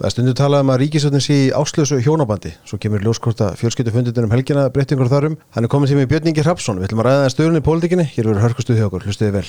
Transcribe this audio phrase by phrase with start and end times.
[0.00, 2.54] Það er stundu talað um að ríkisvöldin sé í áslösu hjónabandi.
[2.64, 5.34] Svo kemur ljóskorta fjölskyttufundin um helgina breytingur þarum.
[5.52, 6.80] Hann er komin til mig Björningi Hrapsson.
[6.80, 8.06] Við ætlum að ræða það stöðunni í pólitíkinni.
[8.14, 9.04] Hér verður hörkustuð hjá okkur.
[9.04, 9.44] Hlustuði vel.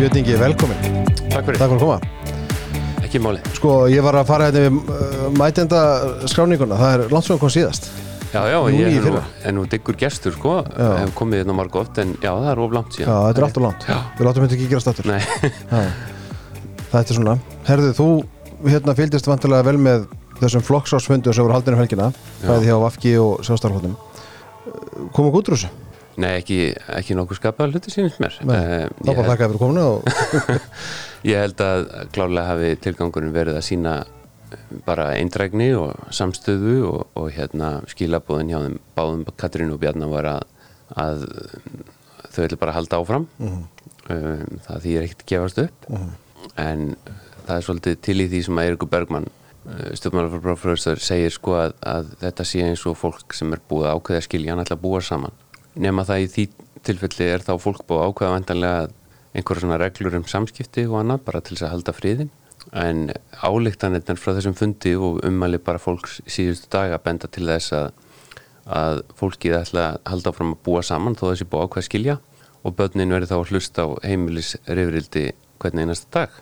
[0.00, 0.80] Björningi, velkomin.
[1.28, 2.00] Takk fyrir, Takk fyrir að koma.
[3.04, 5.84] ekki máli Sko, ég var að fara hérna við uh, mætenda
[6.24, 6.80] skráninguna.
[6.80, 7.92] Það er svo kom síðast.
[8.36, 9.22] Já, já, ég er nú,
[9.56, 10.90] nú diggur gestur sko, Já.
[11.02, 13.46] hef komið hérna marg oft en já, það er of langt Já, síðan þetta er
[13.48, 13.86] alltaf langt.
[13.88, 13.98] Já.
[14.18, 15.10] Við látum þetta ekki gera stattur.
[16.90, 17.34] Það er svona.
[17.66, 18.08] Herðu, þú
[18.70, 20.06] hérna fylgdist vantilega vel með
[20.40, 22.10] þessum flokksásfundum sem voru haldinu helgina,
[22.42, 22.46] Já.
[22.50, 23.42] bæði hjá Vafki og
[25.26, 25.72] við út úr þessu?
[26.16, 26.56] nei ekki,
[26.96, 30.06] ekki nokkuð skapað hluti sínist mér Nei, Eh, Þá bara þakka fyrir kominu og
[31.28, 31.82] ég held að
[32.14, 33.92] klálega hafi tilgangurinn verið að sína
[34.86, 40.30] bara eindrægni og samstöðu og, og hérna skilabóðin hjá þeim báðum Katrín og Bjarnar var
[40.30, 40.44] að,
[40.96, 41.24] að
[42.34, 43.26] þau ætla bara að halda áfram.
[43.38, 43.64] Mhm.
[44.10, 45.88] um, það því er ekkert gefast upp.
[46.62, 46.94] En
[47.46, 49.30] það er svolítið til í því sem að Eirikur Bergmann
[49.66, 54.26] stjórnmálafröfröður segir sko að, að þetta sé eins og fólk sem er búið að ákveða
[54.26, 55.34] skilja hann ætla að búa saman.
[55.74, 56.44] Nema það í því
[56.86, 58.84] tilfelli er þá fólk búið að ákveða vantanlega
[59.36, 62.30] einhverja svona reglur um samskipti og annað bara til þess að halda friðin
[62.72, 63.10] en
[63.42, 67.90] álíktanirnar frá þessum fundi og ummæli bara fólks síðustu daga benda til þess að,
[68.66, 72.16] að fólkið ætla að halda fram að búa saman þó þessi búið ákveða að skilja
[72.66, 75.26] og börnin verið þá að hlusta á heimilis rifrildi
[75.62, 76.40] hvern einasta dag.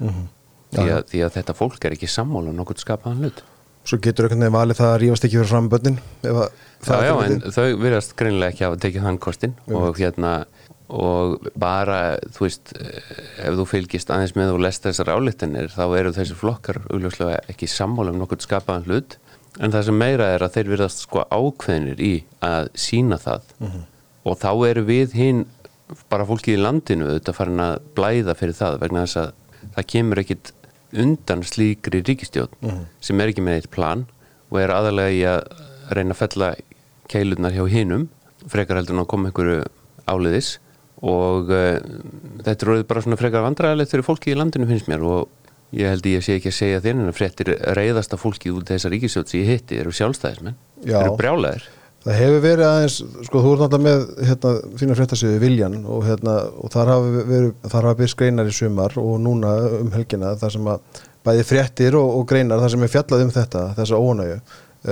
[0.74, 3.42] Því, að, því að þetta fólk er ekki sammála um nokkuð skapaðan hlut.
[3.84, 6.46] Svo getur veginn valið það að rífast ekki fyrir fram börnin að
[6.84, 7.52] Já, já, en til.
[7.52, 10.32] þau virðast greinilega ekki hafa tekið þann kostin og hérna
[10.92, 15.84] og bara, þú veist eh, ef þú fylgist aðeins með og lest þessar álíktanir þá
[15.98, 19.18] eru þessi flokkar augljóslega ekki sammála um nokkuð skapaðan hlut.
[19.62, 23.52] En það sem meira er að þeir virðast sko ákveðnir í að sína það.
[24.24, 25.44] Og þá eru við hinn
[26.10, 29.32] bara fólkið í landinu auðvitað farin að blæða fyrir það vegna þess að
[29.76, 30.52] það kemur ekkit
[31.04, 34.04] undan slíkri ríkistjórn sem er ekki með eitt plan
[34.50, 35.40] og er aðalega í að
[35.94, 36.50] reyna að fella
[37.10, 38.08] keilurnar hjá hinum
[38.48, 39.64] frekar heldur en að koma einhverju
[40.08, 40.58] áliðis
[41.02, 41.78] og uh,
[42.44, 45.04] þetta er orðið bara svona frekar vandræðilegt fyrir fólki í landinu finnst mér.
[45.04, 48.68] Og ég held ég sé ekki að segja þér en að fréttir reyðasta fólki út
[48.70, 49.80] þessar ríkisjótt sem ég hitti.
[49.82, 51.00] Eru sjálfstæðismenn, Já.
[51.02, 51.66] eru brjálæðir?
[52.04, 56.34] Það hefur verið aðeins, sko þú ert náttúrulega með hérna, þína fréttasöðu Viljan og, hérna,
[56.60, 60.52] og þar hafa verið, þar hafa byrst greinar í sumar og núna um helgina þar
[60.52, 64.36] sem að bæði fréttir og, og greinar þar sem er fjallað um þetta, þessa ónægu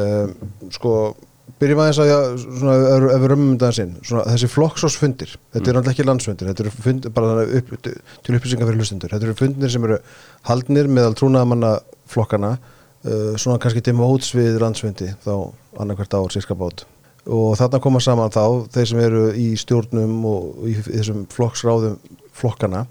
[0.00, 0.32] um,
[0.72, 0.94] sko
[1.60, 2.12] byrjum aðeins að,
[3.12, 6.72] ef við römmum þetta sinn, svona þessi flokksásfundir þetta eru náttúrulega ekki landsfundir, þetta eru
[6.86, 9.98] fund, bara upp, til upplýsingar fyrir hlustundur þetta eru fundir sem eru
[10.48, 11.74] haldnir meðal trúnaðamanna
[12.12, 15.34] flokkana uh, svona kannski til móts við landsfundi þá
[15.80, 16.84] annarkvært ár sérska bát.
[17.22, 22.00] Og þarna koma saman þá þeir sem eru í stjórnum og í þessum flokksráðum
[22.34, 22.86] flokkana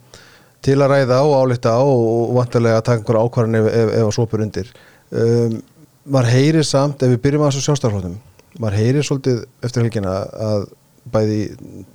[0.64, 4.08] til að ræða og álíkta og, og vantarlega að taka einhverja ákvarðan ef, ef, ef
[4.08, 4.72] að sopur undir.
[5.12, 5.58] Um,
[6.08, 8.20] maður heyrir samt, ef við byrjum að þessu sjálfstæðarflótum
[8.60, 10.16] maður heyrir svolítið eftir helgina
[10.50, 10.68] að
[11.12, 11.40] bæði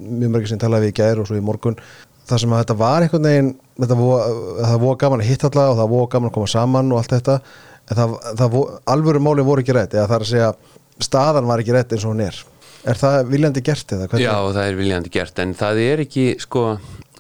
[0.01, 1.77] mjög mörgir sem talaði við í gær og svo í morgun
[2.27, 3.53] það sem að þetta var einhvern veginn
[3.87, 7.15] það voru gaman að hitta alla og það voru gaman að koma saman og allt
[7.15, 7.37] þetta
[7.87, 8.59] en það, það
[8.97, 10.51] alvöru máli voru ekki rétt eða það er að segja
[11.07, 12.39] staðan var ekki rétt eins og hún er.
[12.87, 14.25] Er það viljandi gert eða hvernig?
[14.27, 16.65] Já, það er viljandi gert en það er ekki sko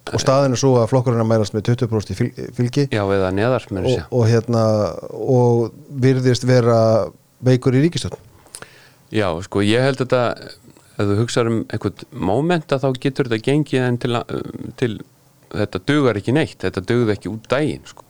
[0.06, 2.84] og staðin er svo að flokkurinn er að mærast með 20% í fyl- fylgi.
[2.94, 4.64] Já, eða neðar og, og hérna
[5.12, 6.78] og virðist vera
[7.46, 8.16] veikur í ríkistöld
[9.14, 10.22] Já, sko, ég held þetta
[10.96, 14.92] ef þú hugsaður um einhvern moment að þá getur þetta gengið en til, að- til
[15.56, 18.02] þetta dugar ekki neitt þetta dugði ekki út daginn sko.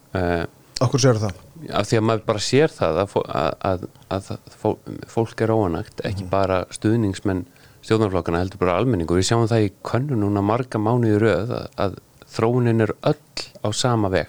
[0.80, 1.42] okkur sér það?
[1.72, 6.26] af því að maður bara sér það að, að, að, að fólk er óanægt ekki
[6.30, 7.44] bara stuðningsmenn
[7.86, 11.66] stjórnarflokkana heldur bara almenning og við sjáum það í könnu núna marga mánuði röð að,
[11.84, 11.98] að
[12.36, 14.28] þróunin er öll á sama veg.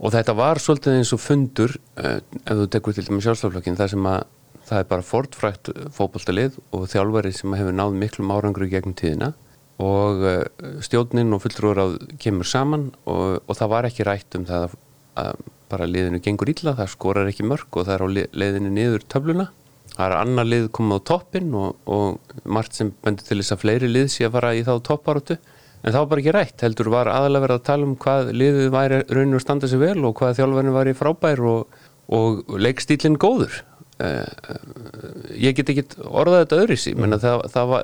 [0.00, 3.90] Og þetta var svolítið eins og fundur uh, ef þú tekur til dæmis sjálfstaflokkin þar
[3.92, 4.22] sem að
[4.70, 9.32] það er bara fortfrækt fótboltalið og þjálfari sem hefur náð miklum árangru gegnum tíðina
[9.80, 10.42] og uh,
[10.84, 11.86] stjórnin og fulltrúar á
[12.20, 14.74] kemur saman og, og það var ekki rætt um það
[15.20, 15.40] að,
[15.70, 19.04] bara liðinu gengur illa, það skorar ekki mörg og það er á li- leiðinu niður
[19.10, 19.46] töfluna.
[19.90, 23.62] Það er annar lið komið á toppin og, og margt sem bendur til þess að
[23.64, 25.36] fleiri lið sé að fara í þá topparóttu
[25.80, 28.68] en það var bara ekki rætt, heldur var aðalega verið að tala um hvað liðið
[28.74, 31.78] væri rauninu að standa sig vel og hvað þjálfarnir væri frábær og,
[32.18, 33.60] og leikstílinn góður
[34.00, 37.74] ég get ekki orðað þetta öðris menna það, það,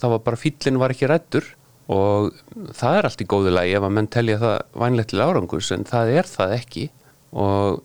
[0.00, 1.50] það var bara fýllin var ekki rættur
[1.90, 2.30] og
[2.76, 5.86] það er allt í góðu lagi ef að menn telja það vænlegt til árangus en
[5.88, 6.86] það er það ekki.
[7.30, 7.82] Og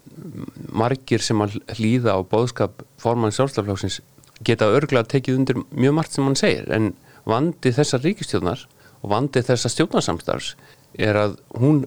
[0.73, 3.99] margir sem að hlýða á bóðskap formann sjálfstaflóksins
[4.45, 6.93] geta örglega tekið undir mjög margt sem hann segir en
[7.29, 8.65] vandi þessar ríkistjóðnar
[9.01, 10.55] og vandi þessar stjórnarsamstafs
[10.97, 11.83] er að hún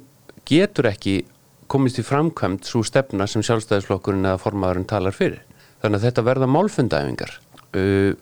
[0.48, 1.20] getur ekki
[1.68, 5.42] komist í framkvæmt svo stefna sem sjálfstæðisflokkurinn eða formaðurinn talar fyrir.
[5.82, 7.34] Þannig að þetta verða málfundæfingar
[7.78, 8.12] uh,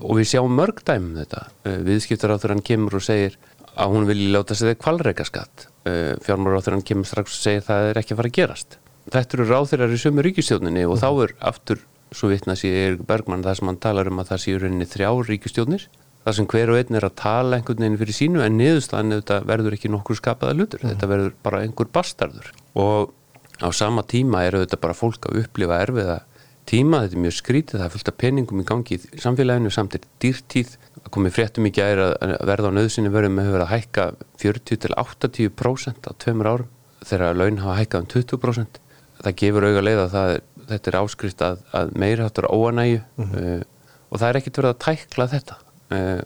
[0.00, 1.46] og við sjáum mörg dæmum um þetta.
[1.64, 3.38] Uh, viðskiptar á þegar hann kemur og segir
[3.74, 5.68] að hún vilji láta sig þegar kvalreika skatt.
[5.86, 8.78] Uh, hann kemur strax og segir það er ekki að fara að gerast.
[9.14, 11.02] Þetta eru ráþeirar í sömu ríkistjóninni og mm.
[11.02, 11.82] þá er aftur
[12.14, 15.86] svo vittna sér Bergman það sem hann talar um að það séu rauninni þrjá ríkistjónir
[16.24, 19.40] það sem hver og einn er að tala einhvern veginn fyrir sínu en niðurstaðan þetta
[19.48, 20.94] verður ekki nokkur skapaða lutur, mm.
[20.94, 23.12] þetta verður bara einhver bastardur og
[23.60, 26.20] á sama tíma eru þetta bara fólk að upplifa erfiða
[26.70, 29.96] tíma, þetta er mjög skrítið, það er fullt af peningum í gangi í samfélaginu samt
[29.98, 32.14] er dýrtíð, það komið fréttum ekki að
[32.48, 34.06] verða á nöðsynni verðum að vera að hækka
[34.40, 36.72] 40-80% á tveimur árum
[37.04, 38.80] þegar laun hafa hækkað um 20%
[39.24, 40.34] það gefur auga leið að það,
[40.70, 43.56] þetta er áskrift að, að meira hattur óanægu mm -hmm.
[43.56, 45.58] uh, og það er ekkert verið að tækla þetta.
[45.94, 46.20] Uh,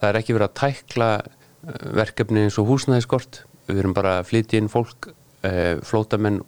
[0.00, 3.44] það er ekki verið að tækla uh, verkefni eins og húsnæðiskort.
[3.68, 5.12] Við erum bara að flytja inn fólk
[5.84, 6.38] flótamenn,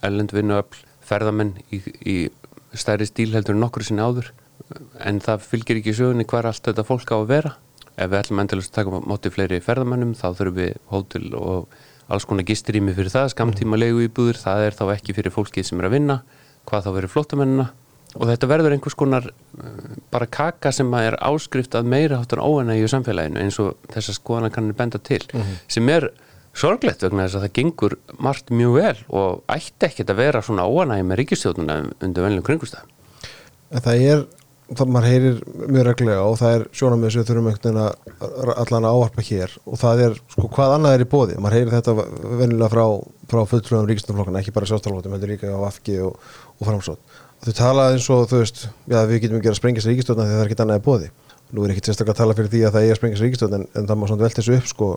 [0.00, 2.14] ellendvinnuöfl ferðamenn í, í
[2.80, 4.32] stærri stíl heldur en nokkur sinni áður.
[5.04, 7.52] En það fylgir ekki sögunni hvar allt þetta fólk á að vera.
[7.96, 11.76] Ef við ætlum endalust að taka móti fleiri ferðamennum þá þurfum við hótel og
[12.12, 15.80] alls konar gisturími fyrir það, skamtíma legu íbúður, það er þá ekki fyrir fólkið sem
[15.80, 16.20] er að vinna,
[16.68, 17.66] hvað þá verður flottamennina
[18.16, 22.90] og þetta verður einhvers konar uh, bara kaka sem er áskrift að meira hátan óanægju
[22.92, 25.58] samfélaginu eins og þessar skoðana kannir benda til mm -hmm.
[25.68, 26.08] sem er
[26.56, 30.66] sorglegt vegna þess að það gengur margt mjög vel og ætti ekkert að vera svona
[30.66, 32.92] óanægju með ríkistjóðuna undir vennilegum kringustæðum.
[33.76, 34.26] Það er
[34.74, 35.36] það maður heyrir
[35.70, 39.52] mjög reglega og það er sjónamið sem við þurfum einhvern veginn allan að áarpa hér
[39.62, 41.94] og það er sko hvað annað er í bóði, maður heyrir þetta
[42.40, 42.84] venilega frá,
[43.30, 46.18] frá fulltrúðum ríkistoflokkana ekki bara sjálfstoflokkum, heldur líka á AFG og,
[46.58, 47.20] og framsótt.
[47.46, 50.40] Þau tala eins og þú veist, já við getum ekki að sprengja sér ríkistofna þegar
[50.40, 51.12] það er ekkert annað í bóði.
[51.54, 53.60] Nú er ekki sérstaklega að tala fyrir því að það er að sprengja sér ríkistofna
[53.60, 54.88] en, en það má svona velta þessu upp sko.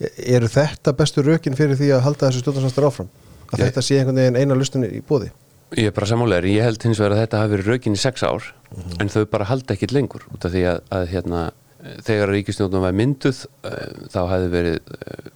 [0.00, 3.10] Eru þetta bestu rökin fyrir því að halda þessu stjórnarsamstar áfram?
[3.52, 3.64] Að Ég...
[3.66, 5.30] þetta sé einhvern veginn eina lustunni í bóði?
[5.72, 8.24] Ég er bara sammálegar, ég held hins vegar að þetta hafi verið raukin í sex
[8.24, 8.96] ár mm -hmm.
[9.00, 11.40] en þau bara halda ekkit lengur út af því að, að hérna,
[12.04, 15.30] þegar ríkistjónum var mynduð uh, þá hafi verið uh,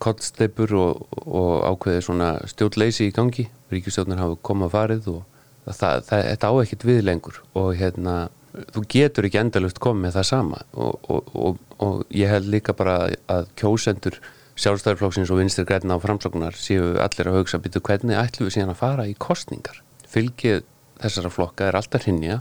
[0.00, 5.22] kollsteipur og, og ákveðið svona stjórnleysi í gangi ríkistjónum hafi komað farið og
[5.68, 8.16] það, það, þetta á ekkit við lengur og hérna,
[8.74, 12.96] þú getur ekki endalust komið með það sama og, og, og ég held líka bara
[13.30, 14.18] að kjósendur
[14.60, 18.74] sjálfstæðarflokksins og vinstir græna á framsloknar séu allir að hugsa byrja hvernig ætlum við síðan
[18.74, 19.80] að fara í kostningar.
[20.10, 20.64] Fylgið
[21.00, 22.40] þessara flokka er alltaf hrinja,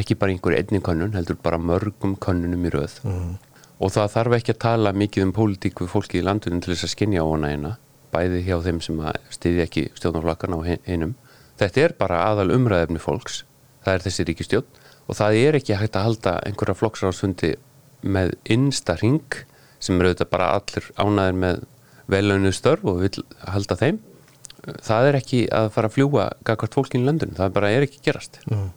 [0.00, 2.96] ekki bara einhver einni könnun, heldur bara mörgum könnunum í rauð.
[3.04, 3.34] Mm.
[3.80, 6.88] Og það þarf ekki að tala mikið um pólitík við fólki í landunum til þess
[6.88, 7.76] að skinja á hana eina,
[8.14, 9.02] bæði hjá þeim sem
[9.34, 11.16] stiði ekki stjórnarflokkarna á einum.
[11.60, 13.42] Þetta er bara aðal umræðefni fólks,
[13.84, 14.80] það er þessi ríkistjórn
[15.10, 17.54] og það er ekki hægt að halda einhverja flokksráðsfundi
[18.00, 19.40] með innsta ring
[19.82, 21.62] sem eru auðvitað bara allir ánæðir með
[22.10, 24.00] velauðinu störf og vil halda þeim
[24.84, 28.02] það er ekki að fara að fljúa gagvart fólkinu í löndun, það bara er ekki
[28.04, 28.68] gerast mm.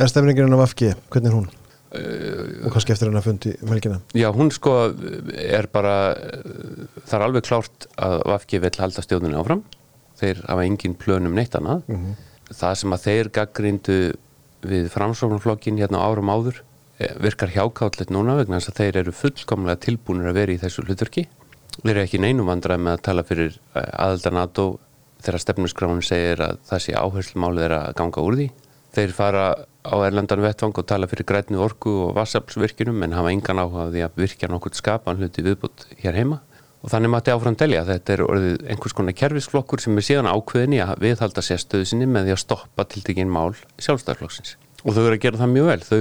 [0.00, 1.50] Er stefningurinn af FG, hvernig er hún?
[1.92, 3.98] Uh, og hvað skeftir henn að fundi melkina?
[4.16, 4.72] Já, hún sko
[5.36, 6.14] er bara
[7.04, 9.60] það er alveg klárt að FG vil halda stjórnunni áfram
[10.16, 12.14] þeir hafa engin plönum neitt annað mm -hmm.
[12.62, 13.98] það sem að þeir gaggrindu
[14.66, 16.62] við framsóknarflokkin hérna árum áður
[17.02, 20.84] Eh, virkar hjákállet núna vegna þess að þeir eru fullkomlega tilbúinir að vera í þessu
[20.84, 21.24] hlutverki.
[21.80, 24.66] Þeir eru ekki neinum vandrað með að tala fyrir eh, aðelda NATO
[25.24, 28.46] þegar stefnusgránin segir að það sé áherslumálið er að ganga úr því.
[28.92, 29.46] Þeir fara
[29.82, 34.04] á erlandan vettvang og tala fyrir grætni orku og vassaflsvirkjunum en hafa engan áhuga því
[34.06, 36.42] að virkja nokkur skapan hluti viðbútt hér heima.
[36.82, 40.74] Og þannig maður áfram telja þetta er orðið einhvers konar kerfisflokkur sem er síðan ákveðin
[40.74, 45.14] í að viðhalda sérstöðu sinni með því að stoppa tiltekinn mál sjálfstæðarflokksins og þau eru
[45.14, 45.84] að gera það mjög vel.
[45.86, 46.00] Þau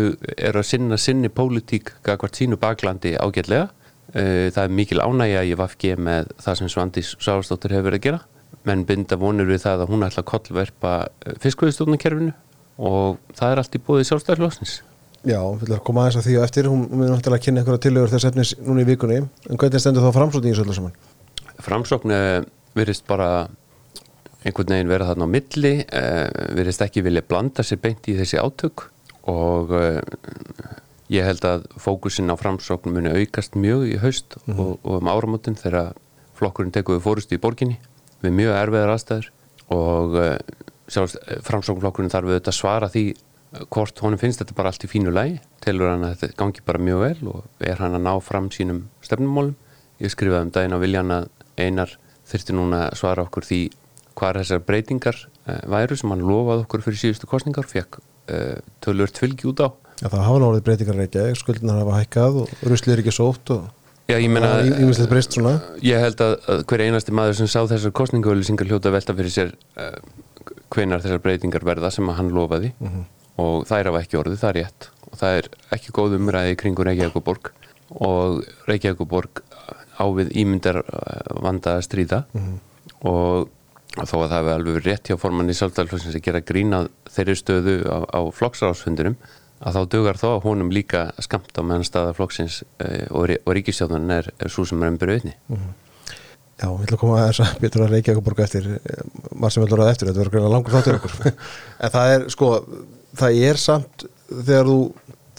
[0.49, 3.69] eru að sinna sinni pólitík hvert sínu baklandi ágætlega.
[4.11, 8.07] Eh, það er mikil ánægja í Vafge með það sem Svandís Sálastóttir hefur verið að
[8.07, 8.21] gera.
[8.67, 12.33] Menn binda vonur við það að hún ætla að kollverpa eh, fiskvöðustofnarkerfinu
[12.81, 14.79] og það er allt í bóði sjálfstæðarlósnis
[15.21, 16.67] Já, við ætlum að koma aðeins að því og eftir.
[16.71, 19.19] Hún mun náttúrulega að kynna einhverja tilögur þess efnis núna í vikunni.
[19.21, 20.95] En hvernig stendur þá framsókn í þessu öllu saman?
[21.61, 22.13] Framsókn
[22.77, 23.27] verist bara
[24.41, 25.73] einhvern veginn vera þarna á milli.
[25.85, 26.25] Uh,
[26.57, 28.87] verðist ekki vilja blanda sér beint í þessi átök.
[29.29, 30.01] Og uh,
[31.13, 34.59] ég held að fókusin á framsóknum muni aukast mjög í haust mm -hmm.
[34.65, 35.93] og, og um áramöndin þegar
[36.39, 37.77] flokkurinn tekuði fórustu í borginni
[38.25, 39.29] við mjög erfiðar aðstæður.
[39.71, 40.17] Og
[40.91, 43.11] sjálfs framsóknflokkurinn þarf þetta svara því
[43.51, 46.79] hvort honum finnst þetta bara allt í fínu lægi telur hann að þetta gangi bara
[46.79, 49.57] mjög vel og er hann að ná fram sínum stefnumólum
[50.01, 51.27] ég skrifaði um daginn á viljan að
[51.59, 51.97] einar
[52.31, 53.61] þurfti núna að svara okkur því
[54.15, 59.19] hvað þessar breytingar uh, væru sem hann lofaði okkur fyrir síðustu kostningar fekk uh, tölvört
[59.19, 59.67] fylgi út á.
[60.01, 63.69] Já, það hafa náttúrulega breytingar reykja, skuldunar hafa hækkað og rusli er ekki sótt og
[64.09, 64.49] Já, ég meina,
[65.23, 65.53] svona.
[65.85, 69.31] ég held að, að hver einasti maður sem sá þessar kostningaauðlýsingar hljóta að velta fyrir
[69.31, 69.99] sér uh,
[70.73, 72.73] hvenar þessar breytingar verða sem að hann lofaði
[73.39, 74.89] og þær hafa ekki orðið, það er rétt.
[75.11, 77.51] Og það er ekki góð umræði kringur Reykjavíkuborg
[78.01, 79.41] og Reykjavíkuborg
[80.01, 82.23] á við ímyndar uh, vanda að stríða.
[83.01, 83.49] Og
[83.91, 87.77] þó að það hefur alveg rétt hjá formann í sjálfstæðalflokksins að gera grína þeirri stöðu
[87.91, 89.17] á, á flokksráðsfundurum
[89.61, 93.55] að þá dugar þó að honum líka skamt á meðan staða flokksins uh, og, og
[93.57, 95.35] ríkistjóðan er, er svo sem er umbyrðu einni.
[96.61, 98.67] Já, við að koma að þess að betur að reykja okkur borga eftir.
[99.33, 101.31] Marg sem við að eftir, þetta verður langur þáttur okkur.
[101.81, 102.49] En það er, sko,
[103.19, 104.77] það er samt þegar þú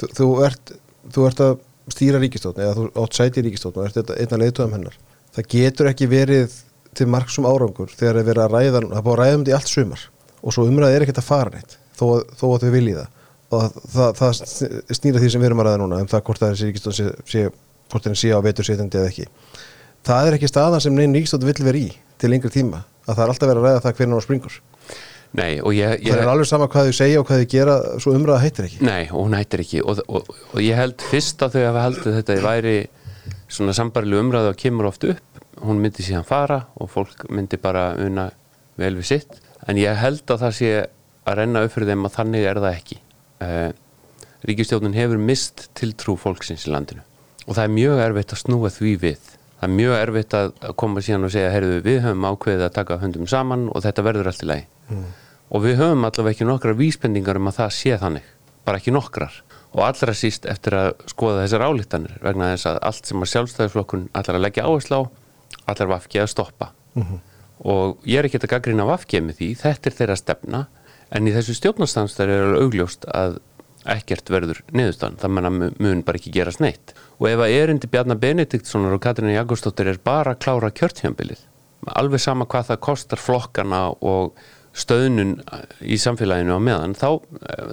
[0.03, 0.73] þú, ert,
[1.15, 1.53] þú ert að
[1.93, 4.97] stýra ríkistótt eða þú átt sæti í ríkistótt og ert þetta einna leiðtöðum hennar
[5.37, 6.57] það getur ekki verið
[6.99, 9.53] til margsum árangur þegar er verið að ræða það er búið að ræða um þetta
[9.53, 10.03] í allt sumar
[10.43, 13.11] og svo umræði er ekkert að fara neitt þó, að- þó að þau vilji það.
[13.53, 14.39] Og það, það
[14.97, 16.97] snýra því sem við erum að ræða núna um það hvort það er ríkistótt
[17.29, 17.43] sé,
[17.93, 19.27] hvort það sé á vetur sétandi eða ekki.
[20.09, 23.23] Það er ekki staðan sem neinn ríkistótt vill vera í til lengri tíma að það
[23.27, 24.57] er alltaf verið að ræða það hvernig á springur
[25.33, 27.75] Nei, og ég, ég, það er alveg sama hvað þau segja og hvað þau gera
[28.05, 28.81] svo umræða heitir ekki.
[28.85, 29.79] Nei, og hún hættir ekki.
[29.81, 32.75] Og, og, og ég held fyrst að þau hafa haldið þetta væri
[33.53, 35.41] svona sambarileg umræðu og kemur oft upp.
[35.63, 38.27] Hún myndi síðan fara og fólk myndi bara una
[38.81, 39.41] vel við sitt.
[39.65, 42.77] En ég held að það sé að renna upp fyrir þeim að þannig er það
[42.83, 43.01] ekki.
[43.43, 43.71] Uh,
[44.51, 47.07] Ríkistjóðun hefur mist tiltrú fólksins í landinu.
[47.47, 49.33] Og það er mjög erfitt að snúa því við.
[49.63, 53.01] Það er mjög erfitt að koma síðan og segja heyrðu við höfum ákveðið að taka
[53.01, 54.67] höndum saman og þetta verður allt í lagi
[55.53, 58.29] og við höfum allavega ekki nokkrar vísbendingar um að það sé þannig,
[58.65, 59.35] bara ekki nokkrar.
[59.73, 64.09] Og allra síst eftir að skoða þessar álítanir vegna þess að allt sem að sjálfstæðisflokkun
[64.13, 65.03] allar að leggja áherslu á
[65.73, 66.73] allar vafki að stoppa.
[67.63, 70.67] Og ég er ekki að gaggrina vafki með því, þetta er þeirra stefna
[71.13, 73.39] en í þessu stjórnarstanstæri er alveg augljóst að
[73.93, 76.93] ekkert verður niðurstaðan, það menna mun bara ekki gerast neitt.
[77.19, 81.49] Og ef að erindi Bjarnar Benediktssonar og Katrínu Jakobsdóttir er bara að klára kjörtjambilið
[81.91, 84.37] alveg sama hvað það kostar flokkana og
[84.73, 85.37] stöðnun
[85.85, 87.21] í samfélaginu á meðan þá,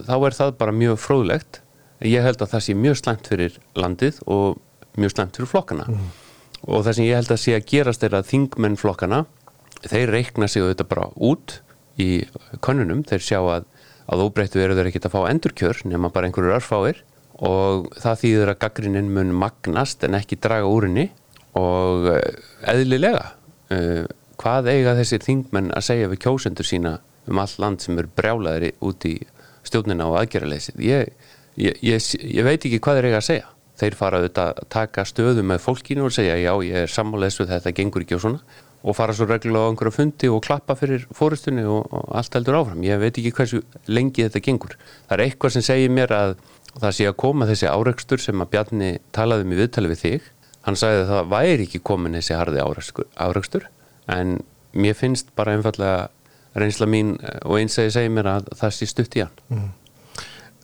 [0.08, 1.62] þá er það bara mjög fróðlegt.
[2.06, 4.60] Ég held að það sé mjög slæmt fyrir landið og
[5.00, 5.88] mjög slæmt fyrir flokkana.
[6.68, 9.24] Og það sem ég held að sé að gerast er að þingmenn flokkana
[9.88, 11.60] þeir reikna sig auðvitað bara út
[12.00, 12.10] í
[12.64, 13.68] könnunum, þeir sjá að
[14.10, 17.04] að óbreyttu eru þeir ekki að fá endurkjör nema bara einhverjur örfáir.
[17.46, 21.06] Og það þýðir að gaggrinin mun magnast en ekki draga úr henni
[21.58, 22.40] og eh,
[22.74, 23.22] eðlilega.
[23.70, 24.04] Uh,
[24.40, 26.98] hvað eiga þessir þingmenn að segja við kjósendur sína
[27.30, 29.16] um all land sem eru brjálaðri út í
[29.68, 31.12] stjórnina og aðgerraleysið ég,
[31.60, 33.52] ég, ég, ég veit ekki hvað þeir eiga að segja.
[33.80, 37.54] Þeir fara auðvitað að taka stöðu með fólkinu og segja já ég er sammáleðs við
[37.54, 38.42] þetta gengur ekki og svona
[38.80, 42.62] og fara svo reglulega á einhverju fundi og klappa fyrir fórustunni og, og allt heldur
[42.62, 42.84] áfram.
[42.88, 43.60] Ég veit ekki hversu
[43.92, 44.78] lengi þetta gengur.
[45.08, 46.36] Það er eitthvað sem segir mér að
[46.78, 50.30] það sé að koma þessi áreikstur sem að Bjarni talaði um í viðtali við þig.
[50.64, 53.68] Hann sagði að það væri ekki komin þessi harði áreikstur
[54.10, 54.40] en
[54.74, 56.10] mér finnst bara einfallega
[56.60, 59.42] reynsla mín og eins að ég segi mér að það sé stutt í hann.
[59.54, 59.70] Mm.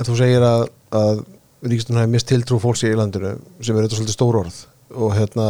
[0.06, 1.24] Þú segir að, að
[1.66, 4.58] Ríkistunum hefði mist tiltrú fólks í landinu sem er þetta svolítið stór orð.
[4.94, 5.48] Og, hérna,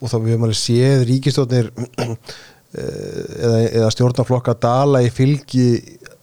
[0.00, 1.68] og þá höfum alveg séð ríkistofnir
[2.78, 5.66] eða, eða stjórnarflokka dala í fylgi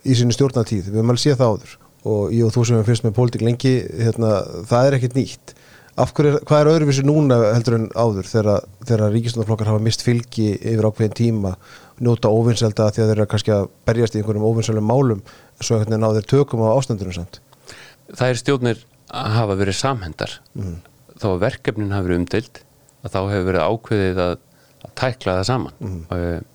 [0.05, 1.75] í sinni stjórnartíð, við höfum alveg séð það áður.
[2.05, 4.33] Og ég og þú sem er fyrst með pólitík lengi hérna,
[4.69, 5.54] það er ekkit nýtt
[5.95, 10.87] hverju, hvað er öðruvísi núna heldur en áður þegar, þegar ríkistofnarflokkar hafa mist fylgi yfir
[10.89, 11.53] ákveðin tíma
[12.03, 15.21] njóta óvinnselda því að þeir eru kannski að berjast í einhverjum óvinnselum málum
[15.61, 17.39] svo hvernig ná þeir tökum á ástandunum samt?
[18.11, 18.83] Það er stjórnir
[19.15, 20.75] að hafa verið samhendar mm.
[21.21, 22.61] þó að verkefnin hafi verið umdild
[23.05, 24.35] að þá hefur verið ákveðið að,
[24.83, 25.79] að tækla það saman.
[25.79, 26.49] Mm.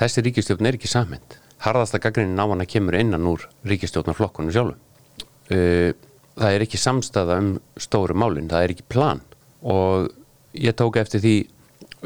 [0.00, 1.36] þessi ríkistjórn er ekki samhend
[1.66, 4.80] harðasta gaggrinnin á hana kemur innan úr ríkistjórnarflokkunum sjálfum
[6.36, 7.50] það er ekki samstaða um
[7.80, 9.22] stóru málinn, það er ekki plan.
[9.66, 10.10] Og
[10.56, 11.36] ég tók eftir því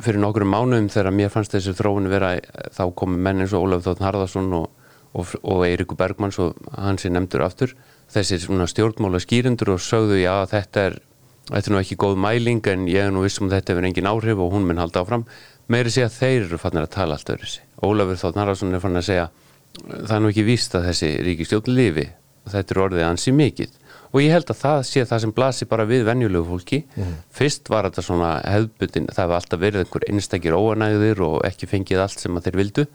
[0.00, 2.36] fyrir nokkrum mánuðum þegar mér fannst þessi þróun vera
[2.74, 4.68] þá komi menn eins og Ólaf Þóttn Harðarsson og,
[5.12, 7.74] og, og Eirikur Bergmanns og hans er nefndur aftur
[8.10, 10.96] þessir stjórnmála skýrendur og sögðu já þetta er,
[11.50, 14.40] þetta er nú ekki góð mæling en ég er nú vissum þetta hefur engin áhrif
[14.42, 15.26] og hún minn halda áfram.
[15.70, 18.82] Meiri segja að þeir eru fannir að tala allt öðru sig Ólafur Þóttn Haraldsson er
[18.82, 19.28] fann að segja
[19.84, 22.08] það er nú ekki víst að þessi ríkistjórn lifi.
[22.50, 23.76] Þetta er orðið ansi mikið
[24.10, 26.82] og ég held að það sé það sem blasi bara við venjulegu fólki.
[26.96, 27.16] Mm.
[27.30, 32.04] fyrst var þetta svona hefðbutin, það hefði alltaf verið einhver einstakir óanægðir og ekki fengið
[32.04, 32.86] allt sem að þeir vildu.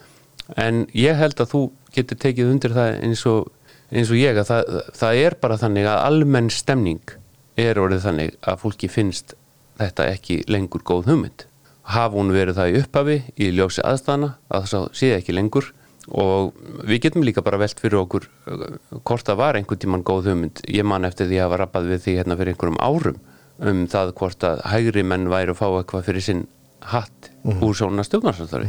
[0.61, 1.61] En ég held að þú
[1.95, 3.47] getur tekið undir það eins og
[3.93, 7.15] eins og ég að það, það er bara þannig að almenn stemning
[7.59, 9.35] er orðið þannig að fólki finnst
[9.79, 11.45] þetta ekki lengur góð hugmynd.
[11.85, 15.71] Hafa hún verið það í upphafi í ljósi aðstæðana að það sé ekki lengur
[16.11, 18.65] og við getum líka bara velt fyrir okkur uh,
[19.01, 20.61] hvort það var einhvern tíman góð hugmynd.
[20.69, 23.21] Ég man eftir því að hafa rappað við því hérna fyrir einhverjum árum
[23.65, 26.43] um það hvort að hægri menn væri að fá eitthvað fyrir sinn
[26.91, 28.67] hatt úr svona stjórnarsamstarfi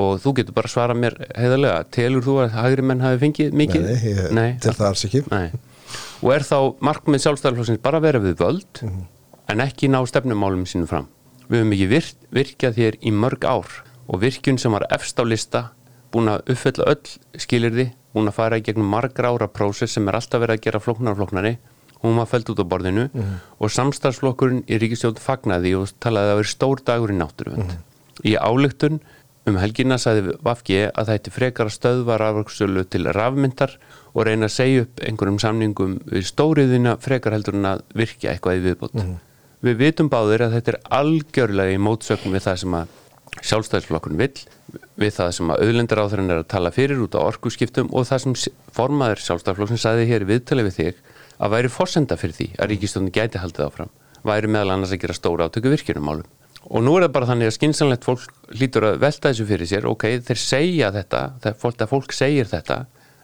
[0.00, 3.86] og þú getur bara svara mér heiðarlega, telur þú að hægri menn hafi fengið mikið?
[3.88, 5.22] Nei, ég Nei, til það alls ekki.
[5.32, 5.48] Nei.
[6.20, 8.82] Og er þá markmið sjálfstæðarflokksins bara vera við völd
[9.50, 11.08] en ekki ná stefnumálum sínum fram.
[11.50, 15.24] Við höfum ekki virk, virkjað hér í mörg ár og virkjun sem var efst á
[15.26, 15.64] lista,
[16.12, 20.18] búin að uppfylla öll skilirði, búin að fara í gegnum margra ára prósess sem er
[20.18, 21.54] alltaf verið að gera flóknar og flóknari,
[22.02, 23.06] hún var fælt út á borðinu
[23.60, 27.74] og samstarfsflokkurinn í ríkistjórn fagnaði og talaði að það veri stór dagur í náttúruvend.
[28.24, 29.00] Í ályktun
[29.48, 33.76] um helgina sagði Vafgi að það hætti frekar að stöðva rafverksölu til rafmyndar
[34.12, 38.58] og reyna að segja upp einhverjum samningum við stóriðina frekar heldur en að virkja eitthvað
[38.58, 38.96] í viðbót.
[39.60, 42.94] Við vitum báðir að þetta er algjörlega í mótsökum við það sem að
[43.38, 44.34] sjálfstæðisflokkun vill,
[45.00, 48.24] við það sem að auðlendur áþurinn er að tala fyrir út á orkuskiptum og það
[48.24, 51.00] sem formaður sjálfstæðisflokkin sagði hér í viðtali við þig
[51.40, 53.92] að væri forsenda fyrir því að ríkistöndin gæti haldið áfram,
[54.26, 56.28] væri meðal annars að gera stóra átöku virkjunumálum.
[56.68, 59.86] Og nú er það bara þannig að skynsanlegt fólk hlýtur að velta þessu fyrir sér,
[59.88, 62.82] ok, þeir segja þetta, það fólk, fólk segir þetta,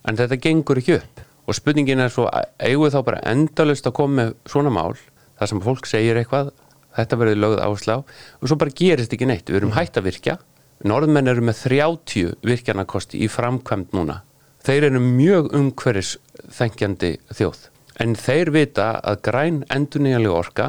[0.09, 1.21] en þetta gengur ekki upp.
[1.47, 2.25] Og spurningin er svo,
[2.57, 4.97] eigum við þá bara endalust að koma með svona mál,
[5.37, 6.51] þar sem fólk segir eitthvað,
[6.97, 7.97] þetta verður lögð áslá,
[8.41, 9.51] og svo bara gerist ekki neitt.
[9.51, 10.39] Við erum hætt að virkja,
[10.85, 14.23] norðmenn eru með 30 virkjanakosti í framkvæmt núna.
[14.67, 16.17] Þeir eru mjög umhverfis
[16.57, 17.61] þengjandi þjóð,
[18.03, 20.67] en þeir vita að græn endurnýjanlega orka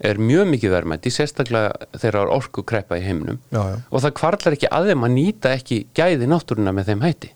[0.00, 3.74] er mjög mikið verðmætti, sérstaklega þegar er orku kreppa í heiminum Já, já.
[3.90, 7.32] og það kvarlar ekki að þeim að nýta ekki gæði náttúruna með þeim hætti.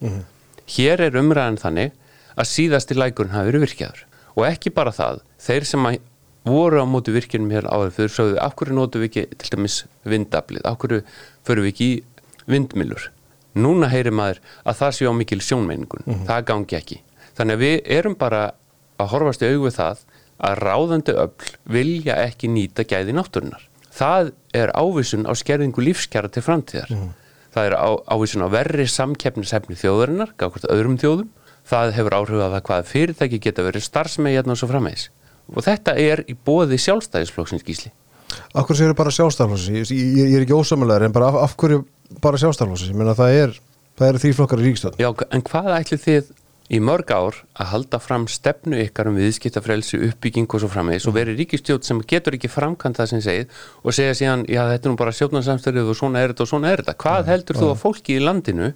[0.79, 1.93] Hér er umræðan þannig
[2.41, 4.01] að síðasti lækurinn hafi verið virkjaður
[4.35, 5.99] og ekki bara það, þeir sem að
[6.45, 9.77] voru á móti virkjunum hér áður fyrir sögðu, af hverju notum við ekki til dæmis
[10.05, 11.03] vindaflið, af hverju
[11.47, 12.03] förum við ekki í
[12.51, 13.11] vindmilur.
[13.55, 17.01] Núna heyrir maður að það sé á mikil sjónmeiningun, það gangi ekki.
[17.39, 18.43] Þannig að við erum bara
[19.01, 20.03] að horfast í við það
[20.45, 23.63] að ráðandi öll vilja ekki nýta gæði náttúrunar.
[23.95, 26.91] Það er ávísun á skerðingu lífskjara til framtíðar.
[27.55, 31.29] Það er á, ávísun á verri samkeppnishefni þjóðarinnar, gafkvært öðrum þjóðum.
[31.65, 35.07] Það hefur áhrif að það hvað fyrirtæki geta verið starfsmegi hérna og svo framvegis.
[35.53, 37.93] Og þetta er í bóði sjálfstæðisflokksins gísli.
[38.57, 41.83] Akkur séu bara sjálfstæðarflósins ég, ég, ég er ekki ósamlegar en bara af, af hverju
[42.25, 43.59] bara sjálfstæðarflósins ég meina það er,
[43.99, 46.33] það eru því flokkar í ríkistönd Já, en hvað ætli þið
[46.73, 51.07] í mörg ár að halda fram stefnu ykkar um viðskiptafrelsi, uppbygging og svo framvegis?
[51.11, 54.89] Og veri ríkistjótt sem getur ekki framkvæmt það sem segið og segja síðan, já þetta
[54.89, 56.97] er nú bara stjórnarsamstöðið og svona er þetta og svona er þetta.
[57.05, 58.71] Hvað heldur þú að fólki í landinu